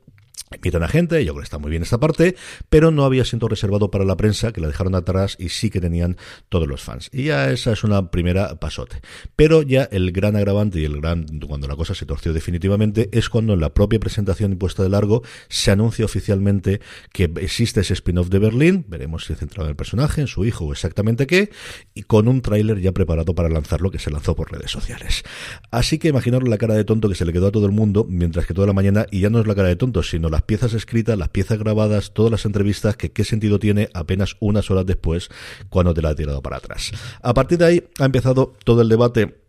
Invitan 0.52 0.82
a 0.82 0.88
gente, 0.88 1.24
yo 1.24 1.32
creo 1.32 1.42
que 1.42 1.44
está 1.44 1.58
muy 1.58 1.70
bien 1.70 1.84
esta 1.84 2.00
parte, 2.00 2.34
pero 2.68 2.90
no 2.90 3.04
había 3.04 3.24
sido 3.24 3.46
reservado 3.46 3.92
para 3.92 4.04
la 4.04 4.16
prensa, 4.16 4.52
que 4.52 4.60
la 4.60 4.66
dejaron 4.66 4.96
atrás 4.96 5.36
y 5.38 5.50
sí 5.50 5.70
que 5.70 5.80
tenían 5.80 6.16
todos 6.48 6.66
los 6.66 6.82
fans. 6.82 7.08
Y 7.12 7.26
ya 7.26 7.52
esa 7.52 7.72
es 7.72 7.84
una 7.84 8.10
primera 8.10 8.58
pasote. 8.58 9.00
Pero 9.36 9.62
ya 9.62 9.84
el 9.84 10.10
gran 10.10 10.34
agravante 10.34 10.80
y 10.80 10.84
el 10.84 11.00
gran, 11.00 11.26
cuando 11.46 11.68
la 11.68 11.76
cosa 11.76 11.94
se 11.94 12.04
torció 12.04 12.32
definitivamente, 12.32 13.08
es 13.12 13.28
cuando 13.28 13.52
en 13.52 13.60
la 13.60 13.72
propia 13.72 14.00
presentación 14.00 14.50
impuesta 14.50 14.82
de 14.82 14.88
largo 14.88 15.22
se 15.48 15.70
anuncia 15.70 16.04
oficialmente 16.04 16.80
que 17.12 17.30
existe 17.36 17.82
ese 17.82 17.92
spin-off 17.92 18.28
de 18.28 18.40
Berlín, 18.40 18.84
veremos 18.88 19.26
si 19.26 19.36
centrado 19.36 19.66
en 19.66 19.70
el 19.70 19.76
personaje, 19.76 20.20
en 20.20 20.26
su 20.26 20.44
hijo 20.44 20.64
o 20.64 20.72
exactamente 20.72 21.28
qué, 21.28 21.50
y 21.94 22.02
con 22.02 22.26
un 22.26 22.42
tráiler 22.42 22.80
ya 22.80 22.90
preparado 22.90 23.36
para 23.36 23.48
lanzarlo 23.48 23.92
que 23.92 24.00
se 24.00 24.10
lanzó 24.10 24.34
por 24.34 24.50
redes 24.50 24.72
sociales. 24.72 25.22
Así 25.70 26.00
que 26.00 26.08
imaginaros 26.08 26.48
la 26.48 26.58
cara 26.58 26.74
de 26.74 26.82
tonto 26.82 27.08
que 27.08 27.14
se 27.14 27.24
le 27.24 27.32
quedó 27.32 27.46
a 27.46 27.52
todo 27.52 27.66
el 27.66 27.72
mundo, 27.72 28.04
mientras 28.08 28.46
que 28.46 28.54
toda 28.54 28.66
la 28.66 28.72
mañana, 28.72 29.06
y 29.12 29.20
ya 29.20 29.30
no 29.30 29.38
es 29.38 29.46
la 29.46 29.54
cara 29.54 29.68
de 29.68 29.76
tonto, 29.76 30.02
sino 30.02 30.28
la 30.28 30.39
las 30.40 30.46
piezas 30.46 30.72
escritas, 30.72 31.18
las 31.18 31.28
piezas 31.28 31.58
grabadas, 31.58 32.12
todas 32.14 32.32
las 32.32 32.46
entrevistas, 32.46 32.96
que 32.96 33.12
qué 33.12 33.24
sentido 33.24 33.58
tiene 33.58 33.90
apenas 33.92 34.36
unas 34.40 34.70
horas 34.70 34.86
después 34.86 35.28
cuando 35.68 35.92
te 35.92 36.00
la 36.00 36.10
ha 36.10 36.14
tirado 36.14 36.40
para 36.40 36.56
atrás. 36.56 36.92
A 37.20 37.34
partir 37.34 37.58
de 37.58 37.66
ahí 37.66 37.84
ha 37.98 38.06
empezado 38.06 38.54
todo 38.64 38.80
el 38.80 38.88
debate 38.88 39.39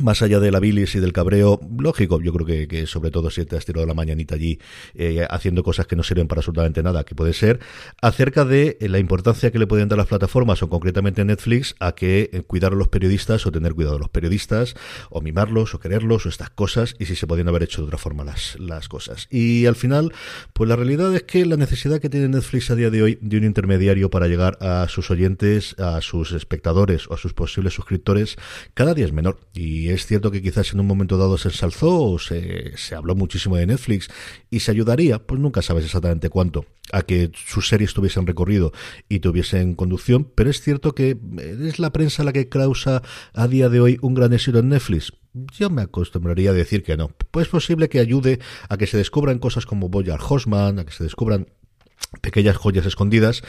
más 0.00 0.22
allá 0.22 0.40
de 0.40 0.50
la 0.50 0.58
bilis 0.58 0.94
y 0.94 1.00
del 1.00 1.12
cabreo, 1.12 1.60
lógico, 1.78 2.20
yo 2.20 2.32
creo 2.32 2.68
que, 2.68 2.86
sobre 2.86 3.10
todo 3.10 3.30
si 3.30 3.44
te 3.44 3.56
has 3.56 3.64
tirado 3.64 3.86
la 3.86 3.94
mañanita 3.94 4.34
allí 4.34 4.58
eh, 4.94 5.26
haciendo 5.30 5.62
cosas 5.62 5.86
que 5.86 5.94
no 5.94 6.02
sirven 6.02 6.26
para 6.26 6.40
absolutamente 6.40 6.82
nada, 6.82 7.04
que 7.04 7.14
puede 7.14 7.32
ser, 7.32 7.60
acerca 8.02 8.44
de 8.44 8.76
la 8.80 8.98
importancia 8.98 9.52
que 9.52 9.58
le 9.58 9.66
pueden 9.66 9.88
dar 9.88 9.98
las 9.98 10.08
plataformas 10.08 10.62
o 10.62 10.68
concretamente 10.68 11.24
Netflix 11.24 11.76
a 11.78 11.94
que 11.94 12.30
eh, 12.32 12.42
cuidar 12.42 12.72
a 12.72 12.76
los 12.76 12.88
periodistas 12.88 13.46
o 13.46 13.52
tener 13.52 13.74
cuidado 13.74 13.96
a 13.96 13.98
los 14.00 14.08
periodistas 14.08 14.74
o 15.10 15.20
mimarlos 15.20 15.74
o 15.74 15.78
quererlos 15.78 16.26
o 16.26 16.28
estas 16.28 16.50
cosas 16.50 16.96
y 16.98 17.06
si 17.06 17.14
se 17.14 17.26
podían 17.26 17.48
haber 17.48 17.62
hecho 17.62 17.82
de 17.82 17.86
otra 17.86 17.98
forma 17.98 18.24
las, 18.24 18.58
las 18.58 18.88
cosas. 18.88 19.28
Y 19.30 19.66
al 19.66 19.76
final, 19.76 20.12
pues 20.52 20.68
la 20.68 20.76
realidad 20.76 21.14
es 21.14 21.22
que 21.22 21.46
la 21.46 21.56
necesidad 21.56 22.00
que 22.00 22.08
tiene 22.08 22.28
Netflix 22.28 22.70
a 22.70 22.74
día 22.74 22.90
de 22.90 23.02
hoy 23.02 23.18
de 23.20 23.36
un 23.36 23.44
intermediario 23.44 24.10
para 24.10 24.26
llegar 24.26 24.58
a 24.60 24.86
sus 24.88 25.10
oyentes, 25.10 25.78
a 25.78 26.00
sus 26.00 26.32
espectadores 26.32 27.08
o 27.08 27.14
a 27.14 27.16
sus 27.16 27.32
posibles 27.32 27.74
suscriptores, 27.74 28.36
cada 28.74 28.94
día 28.94 29.04
es 29.04 29.12
menor 29.12 29.38
y 29.52 29.83
y 29.84 29.90
es 29.90 30.06
cierto 30.06 30.30
que 30.30 30.40
quizás 30.40 30.72
en 30.72 30.80
un 30.80 30.86
momento 30.86 31.18
dado 31.18 31.36
se 31.36 31.48
ensalzó 31.48 32.02
o 32.02 32.18
se, 32.18 32.76
se 32.76 32.94
habló 32.94 33.14
muchísimo 33.14 33.56
de 33.56 33.66
Netflix 33.66 34.08
y 34.50 34.60
se 34.60 34.70
ayudaría, 34.70 35.18
pues 35.18 35.38
nunca 35.40 35.60
sabes 35.60 35.84
exactamente 35.84 36.30
cuánto, 36.30 36.64
a 36.90 37.02
que 37.02 37.30
sus 37.34 37.68
series 37.68 37.92
tuviesen 37.92 38.26
recorrido 38.26 38.72
y 39.08 39.20
tuviesen 39.20 39.74
conducción, 39.74 40.30
pero 40.34 40.48
es 40.48 40.62
cierto 40.62 40.94
que 40.94 41.18
es 41.38 41.78
la 41.78 41.92
prensa 41.92 42.24
la 42.24 42.32
que 42.32 42.48
causa 42.48 43.02
a 43.34 43.46
día 43.46 43.68
de 43.68 43.80
hoy 43.80 43.98
un 44.00 44.14
gran 44.14 44.32
éxito 44.32 44.60
en 44.60 44.70
Netflix 44.70 45.12
yo 45.58 45.68
me 45.68 45.82
acostumbraría 45.82 46.50
a 46.50 46.52
decir 46.52 46.84
que 46.84 46.96
no. 46.96 47.10
Pues 47.32 47.46
es 47.46 47.50
posible 47.50 47.88
que 47.88 47.98
ayude 47.98 48.38
a 48.68 48.76
que 48.76 48.86
se 48.86 48.96
descubran 48.96 49.40
cosas 49.40 49.66
como 49.66 49.88
Boyar 49.88 50.20
Horseman, 50.22 50.78
a 50.78 50.84
que 50.84 50.92
se 50.92 51.02
descubran 51.02 51.48
pequeñas 52.20 52.56
joyas 52.56 52.86
escondidas, 52.86 53.42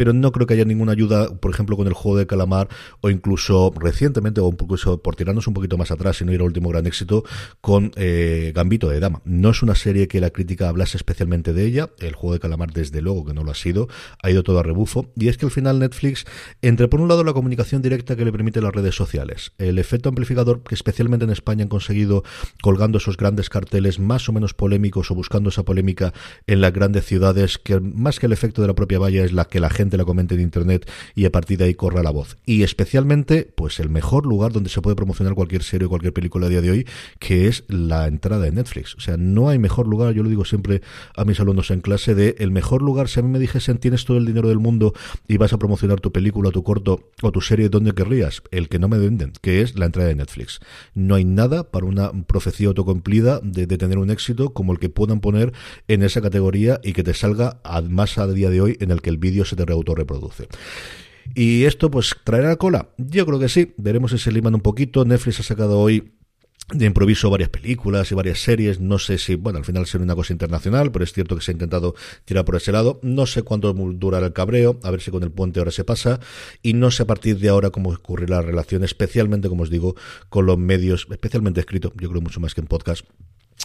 pero 0.00 0.14
no 0.14 0.32
creo 0.32 0.46
que 0.46 0.54
haya 0.54 0.64
ninguna 0.64 0.92
ayuda, 0.92 1.28
por 1.28 1.52
ejemplo, 1.52 1.76
con 1.76 1.86
el 1.86 1.92
juego 1.92 2.16
de 2.16 2.26
calamar 2.26 2.68
o 3.02 3.10
incluso 3.10 3.70
recientemente, 3.78 4.40
o 4.40 4.48
incluso 4.48 5.02
por 5.02 5.14
tirarnos 5.14 5.46
un 5.46 5.52
poquito 5.52 5.76
más 5.76 5.90
atrás 5.90 6.22
y 6.22 6.24
no 6.24 6.32
ir 6.32 6.40
al 6.40 6.46
último 6.46 6.70
gran 6.70 6.86
éxito, 6.86 7.22
con 7.60 7.92
eh, 7.96 8.50
Gambito 8.54 8.88
de 8.88 8.98
Dama. 8.98 9.20
No 9.26 9.50
es 9.50 9.62
una 9.62 9.74
serie 9.74 10.08
que 10.08 10.18
la 10.18 10.30
crítica 10.30 10.70
hablase 10.70 10.96
especialmente 10.96 11.52
de 11.52 11.66
ella, 11.66 11.90
el 11.98 12.14
juego 12.14 12.32
de 12.32 12.40
calamar 12.40 12.72
desde 12.72 13.02
luego 13.02 13.26
que 13.26 13.34
no 13.34 13.44
lo 13.44 13.50
ha 13.50 13.54
sido, 13.54 13.88
ha 14.22 14.30
ido 14.30 14.42
todo 14.42 14.58
a 14.60 14.62
rebufo, 14.62 15.12
y 15.16 15.28
es 15.28 15.36
que 15.36 15.44
al 15.44 15.52
final 15.52 15.78
Netflix, 15.80 16.24
entre 16.62 16.88
por 16.88 17.02
un 17.02 17.08
lado 17.08 17.22
la 17.22 17.34
comunicación 17.34 17.82
directa 17.82 18.16
que 18.16 18.24
le 18.24 18.32
permite 18.32 18.62
las 18.62 18.72
redes 18.72 18.94
sociales, 18.94 19.52
el 19.58 19.78
efecto 19.78 20.08
amplificador 20.08 20.62
que 20.62 20.74
especialmente 20.74 21.26
en 21.26 21.30
España 21.30 21.64
han 21.64 21.68
conseguido 21.68 22.24
colgando 22.62 22.96
esos 22.96 23.18
grandes 23.18 23.50
carteles 23.50 23.98
más 23.98 24.30
o 24.30 24.32
menos 24.32 24.54
polémicos 24.54 25.10
o 25.10 25.14
buscando 25.14 25.50
esa 25.50 25.62
polémica 25.62 26.14
en 26.46 26.62
las 26.62 26.72
grandes 26.72 27.04
ciudades, 27.04 27.58
que 27.58 27.78
más 27.80 28.18
que 28.18 28.24
el 28.24 28.32
efecto 28.32 28.62
de 28.62 28.68
la 28.68 28.74
propia 28.74 28.98
valla 28.98 29.26
es 29.26 29.34
la 29.34 29.44
que 29.44 29.60
la 29.60 29.68
gente 29.68 29.89
la 29.96 30.04
comente 30.04 30.34
en 30.34 30.40
internet 30.40 30.90
y 31.14 31.24
a 31.24 31.32
partir 31.32 31.58
de 31.58 31.64
ahí 31.64 31.74
corra 31.74 32.02
la 32.02 32.10
voz. 32.10 32.36
Y 32.46 32.62
especialmente, 32.62 33.50
pues 33.54 33.80
el 33.80 33.90
mejor 33.90 34.26
lugar 34.26 34.52
donde 34.52 34.70
se 34.70 34.80
puede 34.80 34.96
promocionar 34.96 35.34
cualquier 35.34 35.62
serie 35.62 35.86
o 35.86 35.88
cualquier 35.88 36.12
película 36.12 36.46
a 36.46 36.48
día 36.50 36.60
de 36.60 36.70
hoy, 36.70 36.86
que 37.18 37.48
es 37.48 37.64
la 37.68 38.06
entrada 38.06 38.44
de 38.44 38.52
Netflix. 38.52 38.94
O 38.96 39.00
sea, 39.00 39.16
no 39.16 39.48
hay 39.48 39.58
mejor 39.58 39.86
lugar, 39.86 40.14
yo 40.14 40.22
lo 40.22 40.28
digo 40.28 40.44
siempre 40.44 40.82
a 41.16 41.24
mis 41.24 41.40
alumnos 41.40 41.70
en 41.70 41.80
clase, 41.80 42.14
de 42.14 42.36
el 42.38 42.50
mejor 42.50 42.82
lugar, 42.82 43.08
si 43.08 43.20
a 43.20 43.22
mí 43.22 43.28
me 43.28 43.38
dijesen 43.38 43.78
tienes 43.78 44.04
todo 44.04 44.18
el 44.18 44.26
dinero 44.26 44.48
del 44.48 44.58
mundo 44.58 44.92
y 45.28 45.36
vas 45.36 45.52
a 45.52 45.58
promocionar 45.58 46.00
tu 46.00 46.12
película, 46.12 46.50
tu 46.50 46.62
corto 46.62 47.10
o 47.22 47.32
tu 47.32 47.40
serie 47.40 47.68
donde 47.68 47.92
querrías, 47.92 48.42
el 48.50 48.68
que 48.68 48.78
no 48.78 48.88
me 48.88 48.98
venden, 48.98 49.32
que 49.40 49.62
es 49.62 49.78
la 49.78 49.86
entrada 49.86 50.08
de 50.08 50.14
Netflix. 50.14 50.60
No 50.94 51.14
hay 51.14 51.24
nada 51.24 51.70
para 51.70 51.86
una 51.86 52.12
profecía 52.24 52.68
autocumplida 52.68 53.40
de, 53.42 53.66
de 53.66 53.78
tener 53.78 53.98
un 53.98 54.10
éxito 54.10 54.52
como 54.52 54.72
el 54.72 54.78
que 54.78 54.88
puedan 54.88 55.20
poner 55.20 55.52
en 55.88 56.02
esa 56.02 56.20
categoría 56.20 56.80
y 56.82 56.92
que 56.92 57.02
te 57.02 57.14
salga 57.14 57.60
más 57.88 58.18
a 58.18 58.26
día 58.26 58.50
de 58.50 58.60
hoy 58.60 58.76
en 58.80 58.90
el 58.90 59.02
que 59.02 59.10
el 59.10 59.18
vídeo 59.18 59.44
se 59.44 59.56
te 59.56 59.64
autorreproduce. 59.80 60.48
¿Y 61.34 61.64
esto 61.64 61.90
pues 61.90 62.16
traerá 62.24 62.56
cola? 62.56 62.90
Yo 62.96 63.26
creo 63.26 63.38
que 63.38 63.48
sí, 63.48 63.74
veremos 63.76 64.10
si 64.12 64.18
se 64.18 64.32
liman 64.32 64.54
un 64.54 64.60
poquito. 64.60 65.04
Netflix 65.04 65.40
ha 65.40 65.42
sacado 65.42 65.78
hoy 65.78 66.12
de 66.72 66.86
improviso 66.86 67.30
varias 67.30 67.48
películas 67.48 68.10
y 68.10 68.14
varias 68.14 68.40
series. 68.40 68.80
No 68.80 68.98
sé 68.98 69.18
si, 69.18 69.34
bueno, 69.34 69.58
al 69.58 69.64
final 69.64 69.86
será 69.86 70.04
una 70.04 70.14
cosa 70.14 70.32
internacional, 70.32 70.92
pero 70.92 71.04
es 71.04 71.12
cierto 71.12 71.36
que 71.36 71.42
se 71.42 71.50
ha 71.50 71.54
intentado 71.54 71.94
tirar 72.24 72.44
por 72.44 72.56
ese 72.56 72.72
lado. 72.72 73.00
No 73.02 73.26
sé 73.26 73.42
cuánto 73.42 73.72
durará 73.72 74.26
el 74.26 74.32
cabreo, 74.32 74.78
a 74.82 74.90
ver 74.90 75.00
si 75.00 75.10
con 75.10 75.22
el 75.22 75.30
puente 75.30 75.60
ahora 75.60 75.72
se 75.72 75.84
pasa. 75.84 76.20
Y 76.62 76.74
no 76.74 76.90
sé 76.90 77.02
a 77.04 77.06
partir 77.06 77.38
de 77.38 77.48
ahora 77.48 77.70
cómo 77.70 77.90
ocurrirá 77.90 78.36
la 78.36 78.42
relación, 78.42 78.84
especialmente, 78.84 79.48
como 79.48 79.62
os 79.62 79.70
digo, 79.70 79.96
con 80.28 80.46
los 80.46 80.58
medios, 80.58 81.06
especialmente 81.10 81.60
escrito, 81.60 81.92
yo 82.00 82.08
creo 82.08 82.20
mucho 82.20 82.40
más 82.40 82.54
que 82.54 82.60
en 82.60 82.66
podcast 82.66 83.04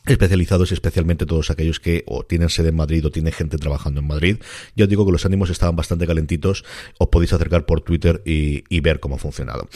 especializados 0.06 0.72
y 0.72 0.74
especialmente 0.74 1.26
todos 1.26 1.50
aquellos 1.50 1.80
que 1.80 2.04
o 2.08 2.24
tienen 2.24 2.50
sede 2.50 2.70
en 2.70 2.76
Madrid 2.76 3.06
o 3.06 3.12
tienen 3.12 3.34
gente 3.34 3.58
trabajando 3.58 4.02
en 4.02 4.08
Madrid. 4.08 4.38
Yo 4.76 4.88
digo 4.88 5.06
que 5.06 5.12
los 5.12 5.26
ánimos 5.26 5.50
estaban 5.50 5.76
bastante 5.76 6.08
calentitos, 6.08 6.64
os 7.00 7.08
podéis 7.10 7.34
acercar 7.34 7.66
por 7.66 7.82
Twitter 7.82 8.22
y, 8.26 8.64
ver 8.86 9.00
cómo 9.00 9.16
ha 9.16 9.18
funcionado. 9.18 9.68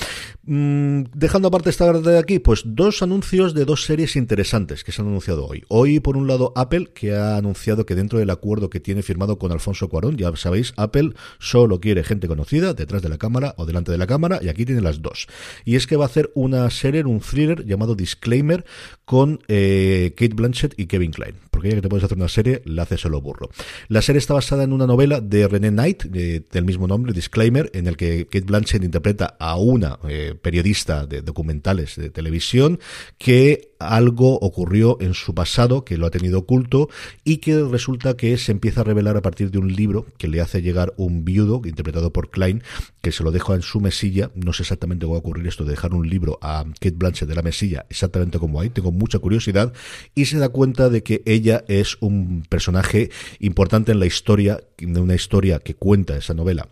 Mm, 0.43 1.05
dejando 1.15 1.47
aparte 1.47 1.71
esta 1.71 1.91
de 1.93 2.19
aquí, 2.19 2.37
pues 2.37 2.61
dos 2.63 3.01
anuncios 3.01 3.55
de 3.55 3.65
dos 3.65 3.85
series 3.85 4.15
interesantes 4.15 4.83
que 4.83 4.91
se 4.91 5.01
han 5.01 5.07
anunciado 5.07 5.47
hoy. 5.47 5.63
Hoy, 5.67 5.99
por 5.99 6.15
un 6.15 6.27
lado, 6.27 6.53
Apple, 6.55 6.91
que 6.93 7.15
ha 7.15 7.37
anunciado 7.37 7.87
que 7.87 7.95
dentro 7.95 8.19
del 8.19 8.29
acuerdo 8.29 8.69
que 8.69 8.79
tiene 8.79 9.01
firmado 9.01 9.39
con 9.39 9.51
Alfonso 9.51 9.89
Cuarón, 9.89 10.17
ya 10.17 10.35
sabéis, 10.35 10.73
Apple 10.77 11.13
solo 11.39 11.79
quiere 11.79 12.03
gente 12.03 12.27
conocida 12.27 12.75
detrás 12.75 13.01
de 13.01 13.09
la 13.09 13.17
cámara 13.17 13.55
o 13.57 13.65
delante 13.65 13.91
de 13.91 13.97
la 13.97 14.05
cámara, 14.05 14.39
y 14.43 14.49
aquí 14.49 14.65
tiene 14.65 14.81
las 14.81 15.01
dos. 15.01 15.27
Y 15.65 15.75
es 15.75 15.87
que 15.87 15.95
va 15.95 16.05
a 16.05 16.07
hacer 16.07 16.31
una 16.35 16.69
serie, 16.69 17.03
un 17.03 17.19
thriller 17.19 17.65
llamado 17.65 17.95
Disclaimer, 17.95 18.65
con 19.05 19.39
eh, 19.47 20.08
Kate 20.13 20.35
Blanchett 20.35 20.73
y 20.77 20.87
Kevin 20.87 21.11
Klein. 21.11 21.48
Porque 21.59 21.71
ya 21.71 21.75
que 21.75 21.81
te 21.81 21.89
puedes 21.89 22.05
hacer 22.05 22.17
una 22.17 22.29
serie, 22.29 22.61
la 22.63 22.83
hace 22.83 22.97
solo 22.97 23.19
burro. 23.19 23.49
La 23.89 24.01
serie 24.01 24.19
está 24.19 24.33
basada 24.33 24.63
en 24.63 24.71
una 24.71 24.87
novela 24.87 25.19
de 25.19 25.45
René 25.45 25.71
Knight, 25.71 26.03
del 26.03 26.63
mismo 26.63 26.87
nombre, 26.87 27.11
Disclaimer, 27.11 27.69
en 27.73 27.87
el 27.87 27.97
que 27.97 28.27
Kate 28.27 28.45
Blanchett 28.45 28.81
interpreta 28.81 29.35
a 29.37 29.57
una 29.57 29.99
eh, 30.07 30.35
periodista 30.41 31.05
de 31.05 31.21
documentales 31.21 31.97
de 31.97 32.11
televisión 32.11 32.79
que 33.17 33.73
algo 33.79 34.37
ocurrió 34.39 34.97
en 34.99 35.13
su 35.13 35.33
pasado 35.33 35.85
que 35.85 35.97
lo 35.97 36.05
ha 36.05 36.11
tenido 36.11 36.39
oculto 36.39 36.89
y 37.23 37.37
que 37.37 37.63
resulta 37.63 38.17
que 38.17 38.37
se 38.37 38.51
empieza 38.51 38.81
a 38.81 38.83
revelar 38.83 39.15
a 39.15 39.21
partir 39.21 39.51
de 39.51 39.57
un 39.57 39.73
libro 39.73 40.05
que 40.17 40.27
le 40.27 40.41
hace 40.41 40.61
llegar 40.61 40.93
un 40.97 41.23
viudo 41.23 41.61
interpretado 41.63 42.11
por 42.11 42.29
Klein 42.29 42.61
que 43.01 43.13
se 43.13 43.23
lo 43.23 43.31
deja 43.31 43.55
en 43.55 43.61
su 43.61 43.79
mesilla 43.79 44.31
no 44.35 44.51
sé 44.51 44.63
exactamente 44.63 45.05
cómo 45.05 45.13
va 45.13 45.19
a 45.19 45.21
ocurrir 45.21 45.47
esto 45.47 45.63
de 45.63 45.71
dejar 45.71 45.93
un 45.93 46.09
libro 46.09 46.37
a 46.41 46.65
Kate 46.65 46.95
Blanchett 46.97 47.29
de 47.29 47.35
la 47.35 47.41
mesilla 47.41 47.85
exactamente 47.89 48.37
como 48.37 48.59
hay 48.59 48.69
tengo 48.69 48.91
mucha 48.91 49.19
curiosidad 49.19 49.71
y 50.13 50.25
se 50.25 50.39
da 50.39 50.49
cuenta 50.49 50.89
de 50.89 51.01
que 51.01 51.21
ella 51.25 51.48
es 51.67 51.97
un 51.99 52.43
personaje 52.47 53.09
importante 53.39 53.91
en 53.91 53.99
la 53.99 54.05
historia 54.05 54.61
de 54.77 54.99
una 54.99 55.15
historia 55.15 55.59
que 55.59 55.75
cuenta 55.75 56.17
esa 56.17 56.33
novela 56.33 56.67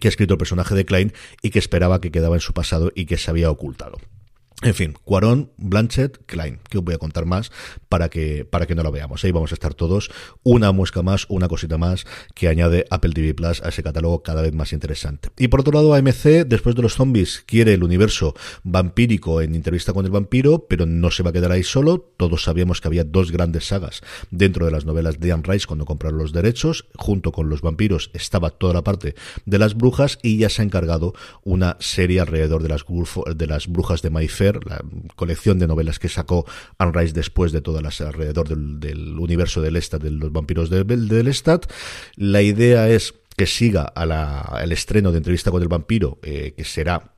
que 0.00 0.08
ha 0.08 0.10
escrito 0.10 0.34
el 0.34 0.38
personaje 0.38 0.74
de 0.74 0.84
Klein 0.84 1.12
y 1.42 1.50
que 1.50 1.58
esperaba 1.58 2.00
que 2.00 2.10
quedaba 2.10 2.36
en 2.36 2.40
su 2.40 2.52
pasado 2.52 2.92
y 2.94 3.06
que 3.06 3.18
se 3.18 3.30
había 3.30 3.50
ocultado. 3.50 3.98
En 4.64 4.74
fin, 4.74 4.94
Cuarón, 5.02 5.50
Blanchett, 5.56 6.24
Klein, 6.26 6.60
que 6.70 6.78
os 6.78 6.84
voy 6.84 6.94
a 6.94 6.98
contar 6.98 7.26
más 7.26 7.50
para 7.88 8.08
que, 8.08 8.44
para 8.44 8.64
que 8.64 8.76
no 8.76 8.84
lo 8.84 8.92
veamos. 8.92 9.24
Ahí 9.24 9.32
vamos 9.32 9.50
a 9.50 9.54
estar 9.54 9.74
todos. 9.74 10.08
Una 10.44 10.70
muesca 10.70 11.02
más, 11.02 11.26
una 11.28 11.48
cosita 11.48 11.78
más 11.78 12.06
que 12.36 12.46
añade 12.46 12.86
Apple 12.88 13.12
TV 13.12 13.34
Plus 13.34 13.60
a 13.60 13.70
ese 13.70 13.82
catálogo 13.82 14.22
cada 14.22 14.40
vez 14.40 14.54
más 14.54 14.72
interesante. 14.72 15.30
Y 15.36 15.48
por 15.48 15.62
otro 15.62 15.72
lado, 15.72 15.94
AMC, 15.94 16.46
después 16.46 16.76
de 16.76 16.82
los 16.82 16.94
zombies, 16.94 17.42
quiere 17.44 17.74
el 17.74 17.82
universo 17.82 18.34
vampírico 18.62 19.40
en 19.40 19.56
entrevista 19.56 19.92
con 19.92 20.04
el 20.06 20.12
vampiro, 20.12 20.64
pero 20.68 20.86
no 20.86 21.10
se 21.10 21.24
va 21.24 21.30
a 21.30 21.32
quedar 21.32 21.50
ahí 21.50 21.64
solo. 21.64 22.12
Todos 22.16 22.44
sabíamos 22.44 22.80
que 22.80 22.86
había 22.86 23.02
dos 23.02 23.32
grandes 23.32 23.66
sagas 23.66 24.00
dentro 24.30 24.66
de 24.66 24.70
las 24.70 24.84
novelas 24.84 25.18
de 25.18 25.32
Anne 25.32 25.42
Rice 25.44 25.66
cuando 25.66 25.86
compraron 25.86 26.20
los 26.20 26.32
derechos. 26.32 26.86
Junto 26.94 27.32
con 27.32 27.48
los 27.48 27.62
vampiros 27.62 28.10
estaba 28.12 28.50
toda 28.50 28.74
la 28.74 28.84
parte 28.84 29.16
de 29.44 29.58
las 29.58 29.74
brujas 29.74 30.20
y 30.22 30.38
ya 30.38 30.48
se 30.48 30.62
ha 30.62 30.64
encargado 30.64 31.14
una 31.42 31.76
serie 31.80 32.20
alrededor 32.20 32.62
de 32.62 32.68
las, 32.68 32.84
de 33.34 33.46
las 33.48 33.66
brujas 33.66 34.02
de 34.02 34.10
Mayfair 34.10 34.51
la 34.64 34.80
colección 35.16 35.58
de 35.58 35.66
novelas 35.66 35.98
que 35.98 36.08
sacó 36.08 36.46
Anne 36.78 36.92
Rice 36.94 37.12
después 37.12 37.52
de 37.52 37.60
todas 37.60 37.82
las 37.82 38.00
alrededor 38.00 38.48
del, 38.48 39.18
universo 39.18 39.60
del 39.60 39.74
Lestat, 39.74 40.02
de 40.02 40.10
los 40.10 40.32
vampiros 40.32 40.70
del, 40.70 40.86
del 40.86 41.24
Lestat. 41.24 41.70
La 42.16 42.42
idea 42.42 42.88
es 42.88 43.14
que 43.36 43.46
siga 43.46 43.82
al 43.84 44.72
estreno 44.72 45.10
de 45.10 45.18
entrevista 45.18 45.50
con 45.50 45.62
el 45.62 45.68
vampiro, 45.68 46.18
eh, 46.22 46.54
que 46.56 46.64
será 46.64 47.11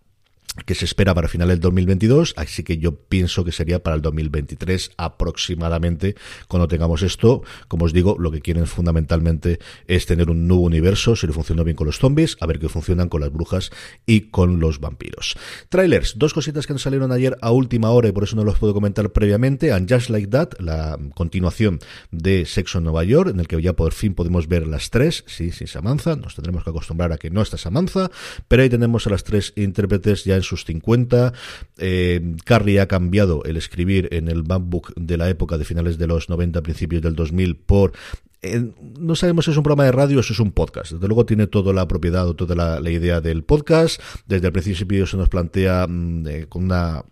que 0.66 0.74
se 0.74 0.84
espera 0.84 1.14
para 1.14 1.28
final 1.28 1.48
del 1.48 1.60
2022, 1.60 2.34
así 2.36 2.62
que 2.62 2.78
yo 2.78 2.94
pienso 2.94 3.44
que 3.44 3.52
sería 3.52 3.82
para 3.82 3.96
el 3.96 4.02
2023 4.02 4.92
aproximadamente 4.96 6.14
cuando 6.48 6.68
tengamos 6.68 7.02
esto. 7.02 7.42
Como 7.68 7.86
os 7.86 7.92
digo, 7.92 8.16
lo 8.18 8.30
que 8.30 8.40
quieren 8.40 8.66
fundamentalmente 8.66 9.58
es 9.86 10.06
tener 10.06 10.30
un 10.30 10.46
nuevo 10.46 10.62
universo, 10.62 11.16
si 11.16 11.26
le 11.26 11.32
funciona 11.32 11.62
bien 11.64 11.76
con 11.76 11.86
los 11.86 11.98
zombies, 11.98 12.36
a 12.40 12.46
ver 12.46 12.58
qué 12.58 12.68
funcionan 12.68 13.08
con 13.08 13.20
las 13.20 13.32
brujas 13.32 13.70
y 14.06 14.30
con 14.30 14.60
los 14.60 14.80
vampiros. 14.80 15.36
Trailers, 15.68 16.14
dos 16.18 16.32
cositas 16.32 16.66
que 16.66 16.72
nos 16.72 16.82
salieron 16.82 17.10
ayer 17.10 17.36
a 17.40 17.50
última 17.50 17.90
hora 17.90 18.08
y 18.08 18.12
por 18.12 18.24
eso 18.24 18.36
no 18.36 18.44
los 18.44 18.58
puedo 18.58 18.74
comentar 18.74 19.10
previamente. 19.10 19.72
And 19.72 19.92
Just 19.92 20.08
Like 20.08 20.28
That, 20.28 20.60
la 20.60 20.98
continuación 21.14 21.80
de 22.10 22.46
Sexo 22.46 22.78
en 22.78 22.84
Nueva 22.84 23.04
York, 23.04 23.30
en 23.30 23.40
el 23.40 23.48
que 23.48 23.60
ya 23.60 23.72
por 23.72 23.92
fin 23.92 24.14
podemos 24.14 24.46
ver 24.46 24.66
las 24.66 24.90
tres, 24.90 25.24
sí, 25.26 25.50
sin 25.50 25.66
Samantha, 25.66 26.16
nos 26.16 26.36
tendremos 26.36 26.62
que 26.62 26.70
acostumbrar 26.70 27.12
a 27.12 27.18
que 27.18 27.30
no 27.30 27.42
está 27.42 27.58
Samantha, 27.58 28.10
pero 28.46 28.62
ahí 28.62 28.68
tenemos 28.68 29.06
a 29.06 29.10
las 29.10 29.24
tres 29.24 29.52
intérpretes 29.56 30.24
ya 30.24 30.36
en 30.36 30.43
sus 30.44 30.64
50. 30.64 31.32
Eh, 31.78 32.34
Carrie 32.44 32.80
ha 32.80 32.86
cambiado 32.86 33.42
el 33.44 33.56
escribir 33.56 34.08
en 34.12 34.28
el 34.28 34.44
MacBook 34.44 34.92
de 34.94 35.16
la 35.16 35.28
época 35.28 35.58
de 35.58 35.64
finales 35.64 35.98
de 35.98 36.06
los 36.06 36.28
90, 36.28 36.62
principios 36.62 37.02
del 37.02 37.16
2000 37.16 37.56
por 37.56 37.92
eh, 38.44 38.72
no 39.00 39.16
sabemos 39.16 39.46
si 39.46 39.52
es 39.52 39.56
un 39.56 39.62
programa 39.62 39.84
de 39.84 39.92
radio 39.92 40.20
o 40.20 40.22
si 40.22 40.34
es 40.34 40.38
un 40.38 40.52
podcast. 40.52 40.92
Desde 40.92 41.08
luego 41.08 41.24
tiene 41.24 41.46
toda 41.46 41.72
la 41.72 41.88
propiedad 41.88 42.28
o 42.28 42.34
toda 42.34 42.54
la, 42.54 42.90
idea 42.90 43.22
del 43.22 43.42
podcast. 43.42 44.00
Desde 44.26 44.48
el 44.48 44.52
principio 44.52 45.06
se 45.06 45.16
nos 45.16 45.30
plantea 45.30 45.86
mm, 45.88 46.26
eh, 46.28 46.46
con 46.46 46.64
una 46.64 47.02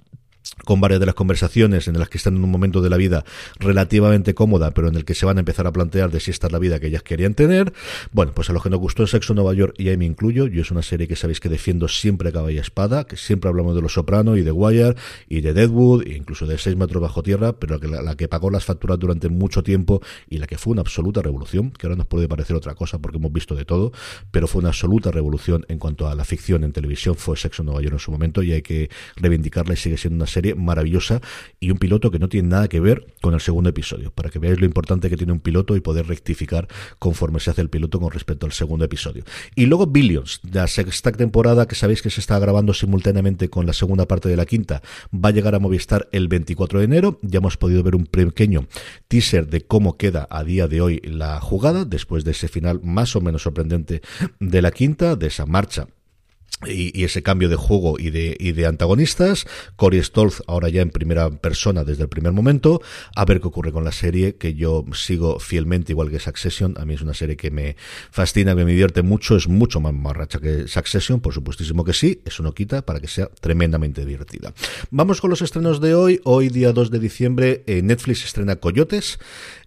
con 0.65 0.81
varias 0.81 1.01
de 1.01 1.07
las 1.07 1.15
conversaciones 1.15 1.89
en 1.89 1.99
las 1.99 2.09
que 2.09 2.19
están 2.19 2.37
en 2.37 2.45
un 2.45 2.51
momento 2.51 2.81
de 2.81 2.91
la 2.91 2.97
vida 2.97 3.25
relativamente 3.59 4.35
cómoda, 4.35 4.73
pero 4.73 4.89
en 4.89 4.95
el 4.97 5.05
que 5.05 5.15
se 5.15 5.27
van 5.27 5.39
a 5.39 5.41
empezar 5.41 5.67
a 5.67 5.73
plantear 5.73 6.11
de 6.11 6.21
si 6.21 6.31
esta 6.31 6.47
es 6.47 6.53
la 6.53 6.59
vida 6.59 6.81
que 6.81 6.89
ellas 6.89 7.03
querían 7.03 7.35
tener. 7.35 7.73
Bueno, 8.13 8.33
pues 8.35 8.51
a 8.51 8.53
los 8.53 8.63
que 8.63 8.71
nos 8.71 8.81
gustó 8.81 9.03
el 9.03 9.09
sexo 9.09 9.35
Nueva 9.35 9.55
York, 9.55 9.75
y 9.79 9.89
ahí 9.89 9.97
me 9.97 10.05
incluyo, 10.05 10.47
yo 10.47 10.63
es 10.63 10.71
una 10.71 10.83
serie 10.83 11.09
que 11.09 11.17
sabéis 11.17 11.41
que 11.41 11.49
defiendo 11.49 11.89
siempre 11.89 12.33
a 12.35 12.51
y 12.51 12.59
espada, 12.59 13.05
que 13.05 13.17
siempre 13.17 13.49
hablamos 13.49 13.75
de 13.75 13.83
Los 13.83 13.93
Soprano 13.93 14.37
y 14.37 14.43
de 14.43 14.53
Wire 14.53 14.97
y 15.29 15.41
de 15.43 15.55
Deadwood, 15.55 16.07
e 16.07 16.17
incluso 16.17 16.47
de 16.47 16.59
Seis 16.59 16.77
metros 16.77 17.03
bajo 17.03 17.23
tierra, 17.23 17.55
pero 17.55 17.79
la, 17.79 18.03
la, 18.03 18.17
que 18.17 18.29
pagó 18.29 18.51
las 18.51 18.65
facturas 18.65 18.99
durante 18.99 19.29
mucho 19.29 19.63
tiempo 19.63 20.01
y 20.29 20.39
la 20.39 20.47
que 20.47 20.59
fue 20.59 20.73
una 20.73 20.83
absoluta 20.83 21.23
revolución, 21.23 21.71
que 21.71 21.87
ahora 21.87 21.97
nos 21.97 22.07
puede 22.07 22.29
parecer 22.29 22.57
otra 22.57 22.75
cosa 22.75 22.99
porque 22.99 23.19
hemos 23.19 23.33
visto 23.33 23.55
de 23.55 23.65
todo, 23.65 23.93
pero 24.31 24.47
fue 24.47 24.61
una 24.61 24.69
absoluta 24.69 25.11
revolución 25.11 25.65
en 25.69 25.79
cuanto 25.79 26.09
a 26.09 26.15
la 26.15 26.25
ficción 26.25 26.65
en 26.65 26.73
televisión, 26.73 27.17
fue 27.17 27.37
Sexo 27.37 27.63
Nueva 27.65 27.81
York 27.83 27.95
en 27.95 27.99
su 27.99 28.13
momento 28.13 28.43
y 28.43 28.53
hay 28.53 28.63
que 28.63 28.91
reivindicarla 29.17 29.75
y 29.75 29.77
sigue 29.77 29.97
siendo 29.97 30.17
una 30.17 30.27
serie 30.33 30.55
maravillosa 30.55 31.21
y 31.61 31.71
un 31.71 31.79
piloto 31.79 32.11
que 32.11 32.19
no 32.19 32.29
tiene 32.29 32.49
nada 32.49 32.69
que 32.69 32.81
ver 32.81 33.07
con 33.21 33.35
el 33.35 33.41
segundo 33.41 33.71
episodio, 33.71 34.11
para 34.11 34.31
que 34.31 34.39
veáis 34.39 34.59
lo 34.59 34.67
importante 34.67 35.09
que 35.09 35.17
tiene 35.17 35.33
un 35.33 35.41
piloto 35.41 35.77
y 35.77 35.81
poder 35.81 36.07
rectificar 36.07 36.69
conforme 36.99 37.41
se 37.41 37.51
hace 37.51 37.61
el 37.61 37.71
piloto 37.71 38.01
con 38.01 38.11
respecto 38.11 38.47
al 38.47 38.53
segundo 38.53 38.85
episodio. 38.85 39.25
Y 39.55 39.67
luego 39.67 39.87
Billions, 39.87 40.41
la 40.51 40.67
sexta 40.67 41.13
temporada 41.13 41.67
que 41.67 41.75
sabéis 41.75 42.03
que 42.03 42.11
se 42.11 42.21
está 42.21 42.39
grabando 42.39 42.75
simultáneamente 42.75 43.49
con 43.49 43.67
la 43.67 43.73
segunda 43.73 44.07
parte 44.07 44.29
de 44.29 44.37
la 44.37 44.47
quinta, 44.47 44.83
va 45.13 45.29
a 45.29 45.33
llegar 45.33 45.55
a 45.55 45.59
Movistar 45.59 46.09
el 46.13 46.29
24 46.29 46.79
de 46.79 46.85
enero. 46.85 47.19
Ya 47.23 47.39
hemos 47.39 47.57
podido 47.57 47.83
ver 47.83 47.95
un 47.95 48.07
pequeño 48.07 48.67
teaser 49.09 49.49
de 49.49 49.61
cómo 49.63 49.97
queda 49.97 50.27
a 50.31 50.45
día 50.45 50.69
de 50.69 50.81
hoy 50.81 51.01
la 51.05 51.41
jugada, 51.41 51.85
después 51.85 52.25
de 52.25 52.33
ese 52.33 52.49
final 52.49 52.81
más 52.83 53.15
o 53.17 53.21
menos 53.21 53.43
sorprendente 53.43 54.03
de 54.41 54.63
la 54.63 54.71
quinta, 54.71 55.17
de 55.17 55.27
esa 55.27 55.47
marcha 55.47 55.87
y, 56.67 57.05
ese 57.05 57.23
cambio 57.23 57.49
de 57.49 57.57
juego 57.57 57.99
y 57.99 58.11
de, 58.11 58.37
y 58.39 58.53
de 58.53 58.67
antagonistas. 58.67 59.47
Corey 59.77 60.03
Stolz 60.03 60.43
ahora 60.47 60.69
ya 60.69 60.83
en 60.83 60.91
primera 60.91 61.31
persona 61.31 61.85
desde 61.85 62.05
el 62.05 62.09
primer 62.09 62.33
momento. 62.33 62.81
A 63.17 63.25
ver 63.25 63.41
qué 63.41 63.49
ocurre 63.49 63.73
con 63.73 63.85
la 63.85 63.93
serie, 63.93 64.37
que 64.37 64.55
yo 64.55 64.85
sigo 64.93 65.39
fielmente, 65.39 65.93
igual 65.93 66.11
que 66.11 66.21
Succession. 66.21 66.75
A 66.79 66.85
mí 66.85 66.95
es 66.95 67.03
una 67.03 67.15
serie 67.15 67.37
que 67.37 67.51
me 67.51 67.77
fascina, 68.11 68.55
que 68.55 68.65
me 68.65 68.71
divierte 68.71 69.03
mucho. 69.03 69.37
Es 69.37 69.49
mucho 69.49 69.81
más 69.81 69.95
marracha 69.95 70.39
que 70.39 70.69
Succession, 70.69 71.21
por 71.21 71.35
supuestísimo 71.35 71.85
que 71.85 71.93
sí. 71.93 72.23
Eso 72.25 72.43
no 72.43 72.53
quita 72.53 72.83
para 72.83 73.01
que 73.01 73.09
sea 73.09 73.27
tremendamente 73.41 74.05
divertida. 74.05 74.53
Vamos 74.91 75.21
con 75.21 75.31
los 75.31 75.43
estrenos 75.43 75.81
de 75.81 75.95
hoy. 75.95 76.21
Hoy, 76.25 76.49
día 76.49 76.73
2 76.73 76.91
de 76.91 76.99
diciembre, 76.99 77.65
eh, 77.67 77.83
Netflix 77.83 78.25
estrena 78.25 78.57
Coyotes. 78.57 79.19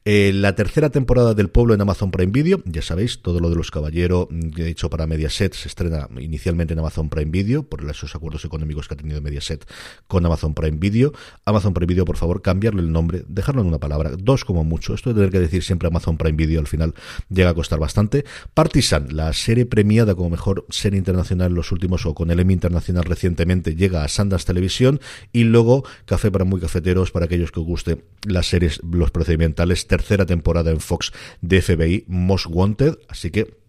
Eh, 0.07 0.31
la 0.35 0.53
tercera 0.53 0.91
temporada 0.91 1.33
del 1.33 1.49
Pueblo 1.49 1.73
en 1.73 1.81
Amazon 1.81 2.11
Prime 2.11 2.31
Video, 2.31 2.61
ya 2.65 2.83
sabéis, 2.83 3.23
todo 3.23 3.39
lo 3.39 3.49
de 3.49 3.55
los 3.55 3.71
caballeros 3.71 4.27
mm, 4.29 4.49
que 4.51 4.61
he 4.61 4.65
dicho 4.65 4.87
para 4.87 5.07
Mediaset 5.07 5.55
se 5.55 5.67
estrena 5.67 6.07
inicialmente 6.19 6.73
en 6.73 6.79
Amazon 6.79 7.09
Prime 7.09 7.31
Video, 7.31 7.63
por 7.63 7.83
esos 7.89 8.13
acuerdos 8.13 8.45
económicos 8.45 8.87
que 8.87 8.93
ha 8.93 8.97
tenido 8.97 9.19
Mediaset 9.19 9.67
con 10.05 10.23
Amazon 10.23 10.53
Prime 10.53 10.77
Video. 10.77 11.11
Amazon 11.43 11.73
Prime 11.73 11.87
Video, 11.87 12.05
por 12.05 12.17
favor, 12.17 12.43
cambiarle 12.43 12.83
el 12.83 12.91
nombre, 12.91 13.23
dejarlo 13.27 13.63
en 13.63 13.67
una 13.67 13.79
palabra, 13.79 14.11
dos 14.15 14.45
como 14.45 14.63
mucho. 14.63 14.93
Esto 14.93 15.09
de 15.09 15.15
tener 15.15 15.31
que 15.31 15.39
decir 15.39 15.63
siempre 15.63 15.87
Amazon 15.87 16.17
Prime 16.17 16.37
Video 16.37 16.59
al 16.59 16.67
final 16.67 16.93
llega 17.29 17.49
a 17.49 17.55
costar 17.55 17.79
bastante. 17.79 18.25
Partisan, 18.53 19.07
la 19.15 19.33
serie 19.33 19.65
premiada 19.65 20.13
como 20.13 20.29
mejor 20.29 20.67
serie 20.69 20.99
internacional 20.99 21.47
en 21.47 21.55
los 21.55 21.71
últimos 21.71 22.05
o 22.05 22.13
con 22.13 22.29
el 22.29 22.39
Emmy 22.39 22.53
Internacional 22.53 23.05
recientemente, 23.05 23.75
llega 23.75 24.03
a 24.03 24.07
Sandas 24.07 24.45
Televisión 24.45 24.99
y 25.33 25.45
luego 25.45 25.83
Café 26.05 26.29
para 26.29 26.45
muy 26.45 26.61
cafeteros 26.61 27.09
para 27.09 27.25
aquellos 27.25 27.51
que 27.51 27.59
os 27.59 27.65
guste 27.65 28.05
las 28.27 28.45
series, 28.45 28.79
los 28.83 29.09
procedimentales 29.09 29.87
tercera 29.97 30.25
temporada 30.25 30.71
en 30.71 30.79
Fox 30.79 31.13
de 31.41 31.61
FBI 31.61 32.05
Most 32.07 32.47
Wanted, 32.49 32.97
así 33.07 33.31
que 33.31 33.64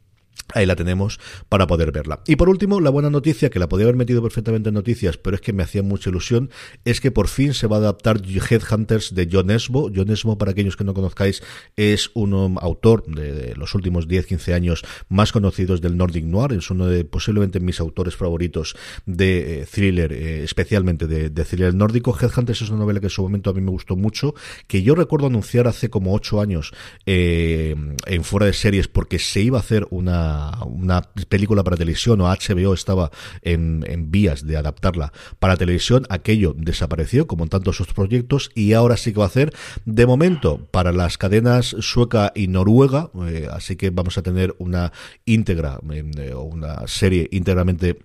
Ahí 0.54 0.66
la 0.66 0.76
tenemos 0.76 1.18
para 1.48 1.66
poder 1.66 1.92
verla. 1.92 2.20
Y 2.26 2.36
por 2.36 2.48
último, 2.48 2.80
la 2.80 2.90
buena 2.90 3.10
noticia, 3.10 3.50
que 3.50 3.58
la 3.58 3.68
podía 3.68 3.84
haber 3.86 3.96
metido 3.96 4.22
perfectamente 4.22 4.68
en 4.68 4.74
noticias, 4.74 5.16
pero 5.16 5.36
es 5.36 5.42
que 5.42 5.52
me 5.52 5.62
hacía 5.62 5.82
mucha 5.82 6.10
ilusión, 6.10 6.50
es 6.84 7.00
que 7.00 7.10
por 7.10 7.28
fin 7.28 7.54
se 7.54 7.66
va 7.66 7.76
a 7.76 7.80
adaptar 7.80 8.20
Headhunters 8.24 9.14
de 9.14 9.28
John 9.30 9.50
Esbo. 9.50 9.90
John 9.94 10.10
Esbo, 10.10 10.38
para 10.38 10.52
aquellos 10.52 10.76
que 10.76 10.84
no 10.84 10.94
conozcáis, 10.94 11.42
es 11.76 12.10
un 12.14 12.56
autor 12.60 13.04
de, 13.06 13.54
los 13.56 13.74
últimos 13.74 14.08
10-15 14.08 14.52
años 14.52 14.84
más 15.08 15.32
conocidos 15.32 15.80
del 15.80 15.96
Nordic 15.96 16.24
Noir. 16.24 16.52
Es 16.52 16.70
uno 16.70 16.86
de 16.86 17.04
posiblemente 17.04 17.60
mis 17.60 17.80
autores 17.80 18.16
favoritos 18.16 18.76
de 19.04 19.62
eh, 19.62 19.66
thriller, 19.66 20.12
eh, 20.12 20.44
especialmente 20.44 21.06
de, 21.06 21.30
de, 21.30 21.44
thriller 21.44 21.74
nórdico. 21.74 22.16
Headhunters 22.18 22.62
es 22.62 22.70
una 22.70 22.80
novela 22.80 23.00
que 23.00 23.06
en 23.06 23.10
su 23.10 23.22
momento 23.22 23.50
a 23.50 23.52
mí 23.52 23.60
me 23.60 23.70
gustó 23.70 23.96
mucho, 23.96 24.34
que 24.66 24.82
yo 24.82 24.94
recuerdo 24.94 25.26
anunciar 25.26 25.66
hace 25.66 25.90
como 25.90 26.14
8 26.14 26.40
años 26.40 26.72
eh, 27.04 27.74
en 28.06 28.24
fuera 28.24 28.46
de 28.46 28.52
series 28.52 28.88
porque 28.88 29.18
se 29.18 29.40
iba 29.40 29.58
a 29.58 29.60
hacer 29.60 29.86
una 29.90 30.35
una, 30.66 31.02
película 31.28 31.64
para 31.64 31.76
televisión 31.76 32.20
o 32.20 32.26
HBO 32.26 32.74
estaba 32.74 33.10
en, 33.42 33.84
vías 34.10 34.46
de 34.46 34.56
adaptarla 34.56 35.12
para 35.38 35.56
televisión, 35.56 36.06
aquello 36.08 36.54
desapareció 36.56 37.26
como 37.26 37.44
en 37.44 37.50
tantos 37.50 37.80
otros 37.80 37.94
proyectos 37.94 38.50
y 38.54 38.72
ahora 38.72 38.96
sí 38.96 39.12
que 39.12 39.18
va 39.18 39.24
a 39.24 39.28
hacer 39.28 39.52
de 39.84 40.06
momento 40.06 40.66
para 40.70 40.92
las 40.92 41.18
cadenas 41.18 41.76
sueca 41.80 42.32
y 42.34 42.48
noruega, 42.48 43.10
eh, 43.26 43.48
así 43.50 43.76
que 43.76 43.90
vamos 43.90 44.18
a 44.18 44.22
tener 44.22 44.54
una 44.58 44.92
íntegra 45.24 45.78
eh, 45.90 46.32
o 46.34 46.42
una 46.42 46.86
serie 46.86 47.28
íntegramente 47.32 47.98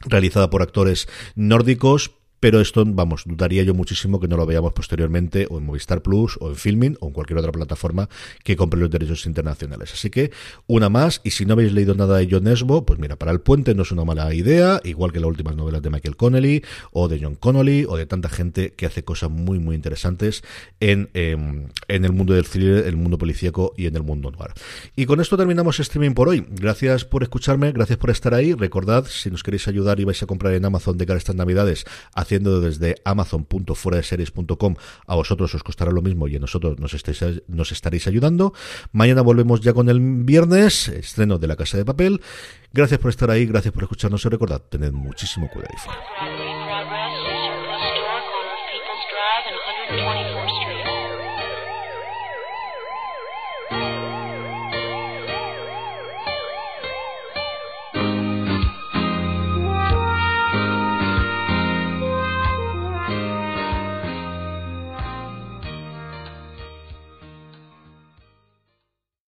realizada 0.00 0.50
por 0.50 0.62
actores 0.62 1.08
nórdicos, 1.34 2.12
pero 2.40 2.60
esto, 2.60 2.84
vamos, 2.86 3.22
dudaría 3.26 3.62
yo 3.62 3.74
muchísimo 3.74 4.20
que 4.20 4.28
no 4.28 4.36
lo 4.36 4.46
veamos 4.46 4.72
posteriormente 4.72 5.46
o 5.50 5.58
en 5.58 5.66
Movistar 5.66 6.02
Plus 6.02 6.36
o 6.40 6.50
en 6.50 6.56
Filming 6.56 6.96
o 7.00 7.08
en 7.08 7.12
cualquier 7.12 7.38
otra 7.38 7.52
plataforma 7.52 8.08
que 8.44 8.56
compre 8.56 8.80
los 8.80 8.90
derechos 8.90 9.26
internacionales. 9.26 9.92
Así 9.92 10.10
que 10.10 10.30
una 10.66 10.88
más, 10.88 11.20
y 11.24 11.30
si 11.30 11.46
no 11.46 11.54
habéis 11.54 11.72
leído 11.72 11.94
nada 11.94 12.18
de 12.18 12.28
John 12.30 12.46
Esbo, 12.46 12.84
pues 12.84 12.98
mira, 12.98 13.16
para 13.16 13.32
el 13.32 13.40
puente 13.40 13.74
no 13.74 13.82
es 13.82 13.92
una 13.92 14.04
mala 14.04 14.32
idea, 14.34 14.80
igual 14.84 15.12
que 15.12 15.20
las 15.20 15.28
últimas 15.28 15.56
novelas 15.56 15.82
de 15.82 15.90
Michael 15.90 16.16
Connelly 16.16 16.62
o 16.92 17.08
de 17.08 17.20
John 17.20 17.34
Connolly 17.34 17.84
o 17.88 17.96
de 17.96 18.06
tanta 18.06 18.28
gente 18.28 18.72
que 18.74 18.86
hace 18.86 19.04
cosas 19.04 19.30
muy, 19.30 19.58
muy 19.58 19.74
interesantes 19.74 20.42
en, 20.80 21.10
em, 21.14 21.68
en 21.88 22.04
el 22.04 22.12
mundo 22.12 22.34
del 22.34 22.44
thriller, 22.44 22.86
el 22.86 22.96
mundo 22.96 23.18
policíaco 23.18 23.74
y 23.76 23.86
en 23.86 23.96
el 23.96 24.02
mundo 24.02 24.30
noir. 24.30 24.52
Y 24.96 25.06
con 25.06 25.20
esto 25.20 25.36
terminamos 25.36 25.80
streaming 25.80 26.12
por 26.12 26.28
hoy. 26.28 26.44
Gracias 26.50 27.04
por 27.04 27.22
escucharme, 27.22 27.72
gracias 27.72 27.98
por 27.98 28.10
estar 28.10 28.34
ahí. 28.34 28.54
Recordad, 28.54 29.06
si 29.06 29.30
nos 29.30 29.42
queréis 29.42 29.68
ayudar 29.68 30.00
y 30.00 30.04
vais 30.04 30.22
a 30.22 30.26
comprar 30.26 30.54
en 30.54 30.64
Amazon 30.64 30.98
de 30.98 31.06
cara 31.06 31.16
a 31.16 31.18
estas 31.18 31.36
navidades, 31.36 31.84
haciendo 32.28 32.60
desde 32.60 32.96
amazon.fueradeseries.com, 33.04 34.74
a 35.06 35.14
vosotros 35.14 35.54
os 35.54 35.62
costará 35.62 35.90
lo 35.90 36.02
mismo 36.02 36.28
y 36.28 36.36
a 36.36 36.38
nosotros 36.38 36.78
nos, 36.78 36.92
estáis, 36.92 37.42
nos 37.48 37.72
estaréis 37.72 38.06
ayudando. 38.06 38.52
Mañana 38.92 39.22
volvemos 39.22 39.62
ya 39.62 39.72
con 39.72 39.88
el 39.88 39.98
viernes, 40.00 40.88
estreno 40.88 41.38
de 41.38 41.46
La 41.46 41.56
Casa 41.56 41.78
de 41.78 41.86
Papel. 41.86 42.20
Gracias 42.72 43.00
por 43.00 43.08
estar 43.08 43.30
ahí, 43.30 43.46
gracias 43.46 43.72
por 43.72 43.82
escucharnos 43.84 44.22
y 44.26 44.28
recordad, 44.28 44.60
tened 44.60 44.92
muchísimo 44.92 45.48
cuidado. 45.48 45.72